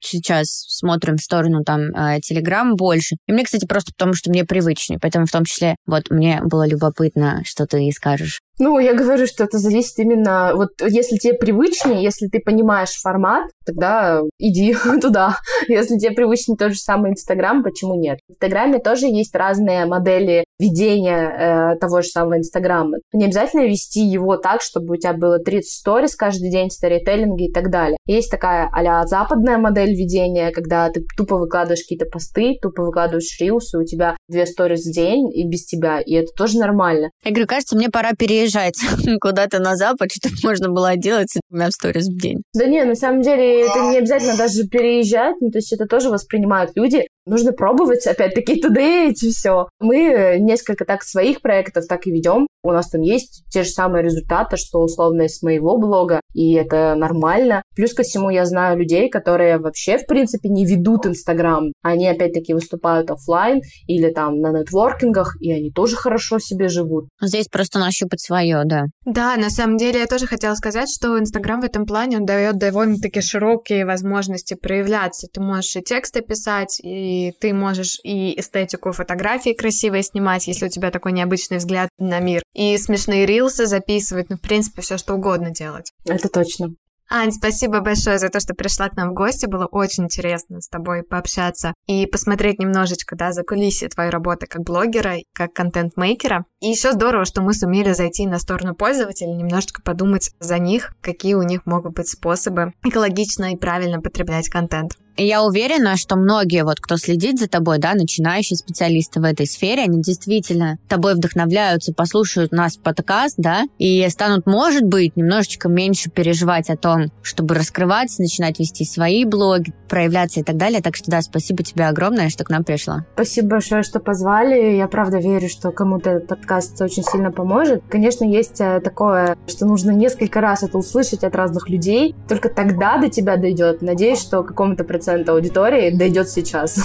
сейчас 0.00 0.48
смотрим 0.68 1.16
в 1.16 1.22
сторону 1.22 1.64
там 1.64 1.92
Телеграм 2.20 2.76
больше. 2.76 3.16
И 3.26 3.32
мне, 3.32 3.44
кстати, 3.44 3.64
просто 3.64 3.92
потому, 3.96 4.12
что 4.12 4.28
мне 4.28 4.44
привычнее. 4.44 4.98
Поэтому 5.00 5.24
в 5.24 5.30
том 5.30 5.46
числе, 5.46 5.76
вот 5.86 6.10
мне 6.10 6.42
было 6.44 6.68
любопытно, 6.68 7.40
что 7.46 7.66
ты 7.66 7.90
скажешь. 7.90 8.40
Ну, 8.58 8.78
я 8.78 8.94
говорю, 8.94 9.26
что 9.26 9.44
это 9.44 9.58
зависит 9.58 9.98
именно... 9.98 10.52
Вот 10.54 10.70
если 10.80 11.16
тебе 11.16 11.34
привычнее, 11.34 12.02
если 12.02 12.26
ты 12.26 12.40
понимаешь 12.40 13.00
формат, 13.00 13.50
тогда 13.64 14.20
иди 14.38 14.74
туда. 15.00 15.36
Если 15.68 15.96
тебе 15.96 16.12
привычнее 16.12 16.56
тот 16.56 16.72
же 16.72 16.78
самый 16.78 17.12
Инстаграм, 17.12 17.62
почему 17.62 17.94
нет? 17.94 18.18
В 18.28 18.32
Инстаграме 18.32 18.80
тоже 18.80 19.06
есть 19.06 19.34
разные 19.34 19.86
модели 19.86 20.44
ведения 20.58 21.74
э, 21.74 21.78
того 21.78 22.02
же 22.02 22.08
самого 22.08 22.38
Инстаграма. 22.38 22.98
Не 23.12 23.26
обязательно 23.26 23.66
вести 23.66 24.00
его 24.00 24.36
так, 24.36 24.60
чтобы 24.60 24.94
у 24.94 24.96
тебя 24.96 25.12
было 25.12 25.38
30 25.38 25.70
сторис 25.70 26.16
каждый 26.16 26.50
день, 26.50 26.70
сторителлинги 26.70 27.48
и 27.48 27.52
так 27.52 27.70
далее. 27.70 27.96
Есть 28.06 28.30
такая 28.30 28.68
а 28.72 29.06
западная 29.06 29.58
модель 29.58 29.90
ведения, 29.90 30.50
когда 30.50 30.90
ты 30.90 31.04
тупо 31.16 31.36
выкладываешь 31.36 31.82
какие-то 31.82 32.06
посты, 32.06 32.56
тупо 32.60 32.82
выкладываешь 32.82 33.38
рилсы, 33.40 33.78
у 33.78 33.84
тебя 33.84 34.16
две 34.28 34.46
сторис 34.46 34.84
в 34.84 34.92
день 34.92 35.30
и 35.32 35.46
без 35.46 35.64
тебя, 35.64 36.00
и 36.00 36.14
это 36.14 36.32
тоже 36.36 36.58
нормально. 36.58 37.10
Я 37.24 37.30
говорю, 37.30 37.46
кажется, 37.46 37.76
мне 37.76 37.88
пора 37.88 38.12
переезжать 38.18 38.47
куда-то 39.20 39.58
на 39.58 39.76
запад, 39.76 40.10
чтобы 40.12 40.34
можно 40.42 40.68
было 40.68 40.96
делать 40.96 41.30
с 41.30 41.40
двумя 41.48 41.70
сторис 41.70 42.08
в 42.08 42.18
день. 42.18 42.42
Да 42.54 42.66
не, 42.66 42.84
на 42.84 42.94
самом 42.94 43.22
деле 43.22 43.62
это 43.66 43.80
не 43.90 43.98
обязательно 43.98 44.36
даже 44.36 44.64
переезжать, 44.64 45.36
ну, 45.40 45.50
то 45.50 45.58
есть 45.58 45.72
это 45.72 45.86
тоже 45.86 46.10
воспринимают 46.10 46.72
люди. 46.74 47.06
Нужно 47.28 47.52
пробовать, 47.52 48.06
опять-таки, 48.06 48.60
туда 48.60 48.80
и 48.80 49.12
все. 49.12 49.68
Мы 49.80 50.38
несколько 50.40 50.84
так 50.84 51.02
своих 51.02 51.42
проектов 51.42 51.86
так 51.86 52.06
и 52.06 52.10
ведем. 52.10 52.46
У 52.64 52.72
нас 52.72 52.88
там 52.88 53.02
есть 53.02 53.44
те 53.50 53.62
же 53.62 53.70
самые 53.70 54.02
результаты, 54.02 54.56
что 54.56 54.80
условно 54.80 55.22
из 55.22 55.42
моего 55.42 55.78
блога, 55.78 56.20
и 56.34 56.54
это 56.54 56.94
нормально. 56.96 57.62
Плюс 57.76 57.94
ко 57.94 58.02
всему 58.02 58.30
я 58.30 58.44
знаю 58.46 58.78
людей, 58.78 59.08
которые 59.08 59.58
вообще, 59.58 59.98
в 59.98 60.06
принципе, 60.06 60.48
не 60.48 60.66
ведут 60.66 61.06
Инстаграм. 61.06 61.72
Они, 61.82 62.08
опять-таки, 62.08 62.54
выступают 62.54 63.10
офлайн 63.10 63.60
или 63.86 64.10
там 64.10 64.40
на 64.40 64.50
нетворкингах, 64.58 65.36
и 65.40 65.52
они 65.52 65.70
тоже 65.70 65.96
хорошо 65.96 66.38
себе 66.38 66.68
живут. 66.68 67.08
Здесь 67.20 67.46
просто 67.46 67.78
нащупать 67.78 68.20
свое, 68.20 68.62
да. 68.64 68.84
Да, 69.04 69.36
на 69.36 69.50
самом 69.50 69.76
деле 69.76 70.00
я 70.00 70.06
тоже 70.06 70.26
хотела 70.26 70.54
сказать, 70.54 70.88
что 70.90 71.18
Инстаграм 71.18 71.60
в 71.60 71.64
этом 71.64 71.86
плане 71.86 72.16
он 72.18 72.24
дает 72.24 72.58
довольно-таки 72.58 73.20
широкие 73.20 73.84
возможности 73.86 74.54
проявляться. 74.54 75.28
Ты 75.32 75.40
можешь 75.40 75.76
и 75.76 75.82
тексты 75.82 76.22
писать, 76.22 76.80
и 76.82 77.17
ты 77.40 77.52
можешь 77.52 77.98
и 78.02 78.38
эстетику 78.38 78.92
фотографии 78.92 79.52
красивые 79.52 80.02
снимать, 80.02 80.46
если 80.46 80.66
у 80.66 80.68
тебя 80.68 80.90
такой 80.90 81.12
необычный 81.12 81.58
взгляд 81.58 81.88
на 81.98 82.20
мир, 82.20 82.42
и 82.54 82.76
смешные 82.78 83.26
рилсы 83.26 83.66
записывать, 83.66 84.30
ну, 84.30 84.36
в 84.36 84.40
принципе, 84.40 84.82
все 84.82 84.98
что 84.98 85.14
угодно 85.14 85.50
делать. 85.50 85.92
Это 86.06 86.28
точно. 86.28 86.74
Ань, 87.10 87.32
спасибо 87.32 87.80
большое 87.80 88.18
за 88.18 88.28
то, 88.28 88.38
что 88.38 88.54
пришла 88.54 88.90
к 88.90 88.96
нам 88.96 89.10
в 89.10 89.14
гости. 89.14 89.46
Было 89.46 89.64
очень 89.64 90.04
интересно 90.04 90.60
с 90.60 90.68
тобой 90.68 91.02
пообщаться 91.02 91.72
и 91.86 92.04
посмотреть 92.04 92.58
немножечко, 92.58 93.16
да, 93.16 93.32
за 93.32 93.44
кулисы 93.44 93.88
твоей 93.88 94.10
работы 94.10 94.46
как 94.46 94.62
блогера, 94.62 95.16
как 95.32 95.54
контент-мейкера. 95.54 96.44
И 96.60 96.68
еще 96.68 96.92
здорово, 96.92 97.24
что 97.24 97.40
мы 97.40 97.54
сумели 97.54 97.94
зайти 97.94 98.26
на 98.26 98.38
сторону 98.38 98.74
пользователей, 98.74 99.32
немножечко 99.32 99.80
подумать 99.80 100.32
за 100.38 100.58
них, 100.58 100.92
какие 101.00 101.32
у 101.32 101.42
них 101.42 101.64
могут 101.64 101.94
быть 101.94 102.08
способы 102.08 102.72
экологично 102.84 103.54
и 103.54 103.56
правильно 103.56 104.02
потреблять 104.02 104.50
контент. 104.50 104.92
Я 105.20 105.42
уверена, 105.42 105.96
что 105.96 106.14
многие, 106.14 106.62
вот 106.62 106.78
кто 106.78 106.96
следит 106.96 107.40
за 107.40 107.48
тобой, 107.48 107.78
да, 107.78 107.94
начинающие 107.94 108.56
специалисты 108.56 109.20
в 109.20 109.24
этой 109.24 109.46
сфере, 109.46 109.82
они 109.82 110.00
действительно 110.00 110.78
тобой 110.86 111.14
вдохновляются, 111.14 111.92
послушают 111.92 112.52
нас 112.52 112.76
подкаст, 112.76 113.34
да, 113.36 113.64
и 113.78 114.08
станут, 114.10 114.46
может 114.46 114.84
быть, 114.84 115.16
немножечко 115.16 115.68
меньше 115.68 116.08
переживать 116.08 116.70
о 116.70 116.76
том, 116.76 117.10
чтобы 117.22 117.56
раскрываться, 117.56 118.22
начинать 118.22 118.60
вести 118.60 118.84
свои 118.84 119.24
блоги, 119.24 119.74
проявляться 119.88 120.38
и 120.38 120.42
так 120.44 120.56
далее. 120.56 120.80
Так 120.80 120.94
что, 120.94 121.10
да, 121.10 121.20
спасибо 121.20 121.64
тебе 121.64 121.86
огромное, 121.86 122.28
что 122.28 122.44
к 122.44 122.50
нам 122.50 122.62
пришла. 122.62 123.04
Спасибо 123.14 123.48
большое, 123.48 123.82
что 123.82 123.98
позвали. 123.98 124.76
Я 124.76 124.86
правда 124.86 125.18
верю, 125.18 125.48
что 125.48 125.72
кому-то 125.72 126.10
этот 126.10 126.28
подкаст 126.28 126.80
очень 126.80 127.02
сильно 127.02 127.32
поможет. 127.32 127.82
Конечно, 127.88 128.24
есть 128.24 128.60
э, 128.60 128.80
такое, 128.80 129.36
что 129.48 129.66
нужно 129.66 129.90
несколько 129.90 130.40
раз 130.40 130.62
это 130.62 130.78
услышать 130.78 131.24
от 131.24 131.34
разных 131.34 131.68
людей. 131.68 132.14
Только 132.28 132.50
тогда 132.50 132.98
до 132.98 133.08
тебя 133.08 133.36
дойдет. 133.36 133.82
Надеюсь, 133.82 134.20
что 134.20 134.44
какому-то 134.44 134.84
проценту 135.08 135.32
аудитории 135.32 135.90
дойдет 135.90 136.28
сейчас. 136.28 136.78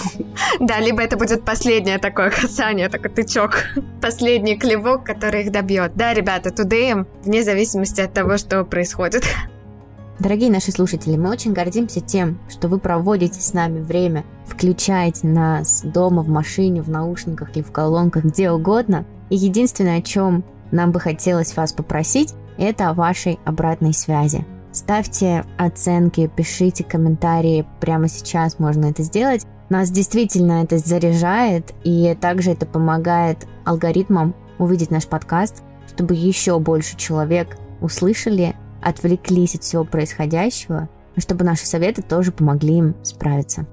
Да, 0.60 0.80
либо 0.80 1.02
это 1.02 1.18
будет 1.18 1.44
последнее 1.44 1.98
такое 1.98 2.30
касание, 2.30 2.88
такой 2.88 3.10
тычок, 3.10 3.66
последний 4.02 4.56
клевок, 4.56 5.04
который 5.04 5.44
их 5.44 5.52
добьет. 5.52 5.92
Да, 5.96 6.14
ребята, 6.14 6.52
тудеем, 6.52 7.06
вне 7.24 7.44
зависимости 7.44 8.00
от 8.00 8.14
того, 8.14 8.38
что 8.38 8.64
происходит. 8.64 9.24
Дорогие 10.20 10.50
наши 10.50 10.72
слушатели, 10.72 11.18
мы 11.18 11.32
очень 11.32 11.52
гордимся 11.52 12.00
тем, 12.00 12.40
что 12.50 12.70
вы 12.70 12.80
проводите 12.80 13.42
с 13.42 13.54
нами 13.54 13.82
время, 13.82 14.24
включаете 14.48 15.28
нас 15.28 15.82
дома, 15.84 16.22
в 16.22 16.30
машине, 16.30 16.82
в 16.82 16.90
наушниках 16.90 17.56
или 17.56 17.64
в 17.64 17.72
колонках, 17.72 18.24
где 18.24 18.52
угодно. 18.52 19.06
И 19.30 19.36
единственное, 19.36 20.00
о 20.00 20.02
чем 20.02 20.46
нам 20.72 20.92
бы 20.92 21.00
хотелось 21.02 21.58
вас 21.58 21.74
попросить, 21.74 22.34
это 22.58 22.90
о 22.90 22.94
вашей 22.94 23.40
обратной 23.44 23.94
связи. 23.94 24.46
Ставьте 24.74 25.46
оценки, 25.60 26.30
пишите 26.36 26.84
комментарии, 26.84 27.68
прямо 27.80 28.08
сейчас 28.08 28.58
можно 28.58 28.88
это 28.88 29.04
сделать. 29.04 29.46
Нас 29.70 29.92
действительно 29.92 30.64
это 30.64 30.80
заряжает, 30.80 31.74
и 31.84 32.18
также 32.20 32.52
это 32.52 32.66
помогает 32.66 33.46
алгоритмам 33.66 34.36
увидеть 34.58 34.90
наш 34.90 35.06
подкаст, 35.06 35.64
чтобы 35.88 36.16
еще 36.16 36.58
больше 36.58 36.98
человек 36.98 37.56
услышали, 37.82 38.56
отвлеклись 38.82 39.54
от 39.54 39.62
всего 39.64 39.84
происходящего, 39.84 40.90
чтобы 41.18 41.46
наши 41.46 41.68
советы 41.68 42.02
тоже 42.02 42.32
помогли 42.32 42.78
им 42.80 42.96
справиться. 43.04 43.68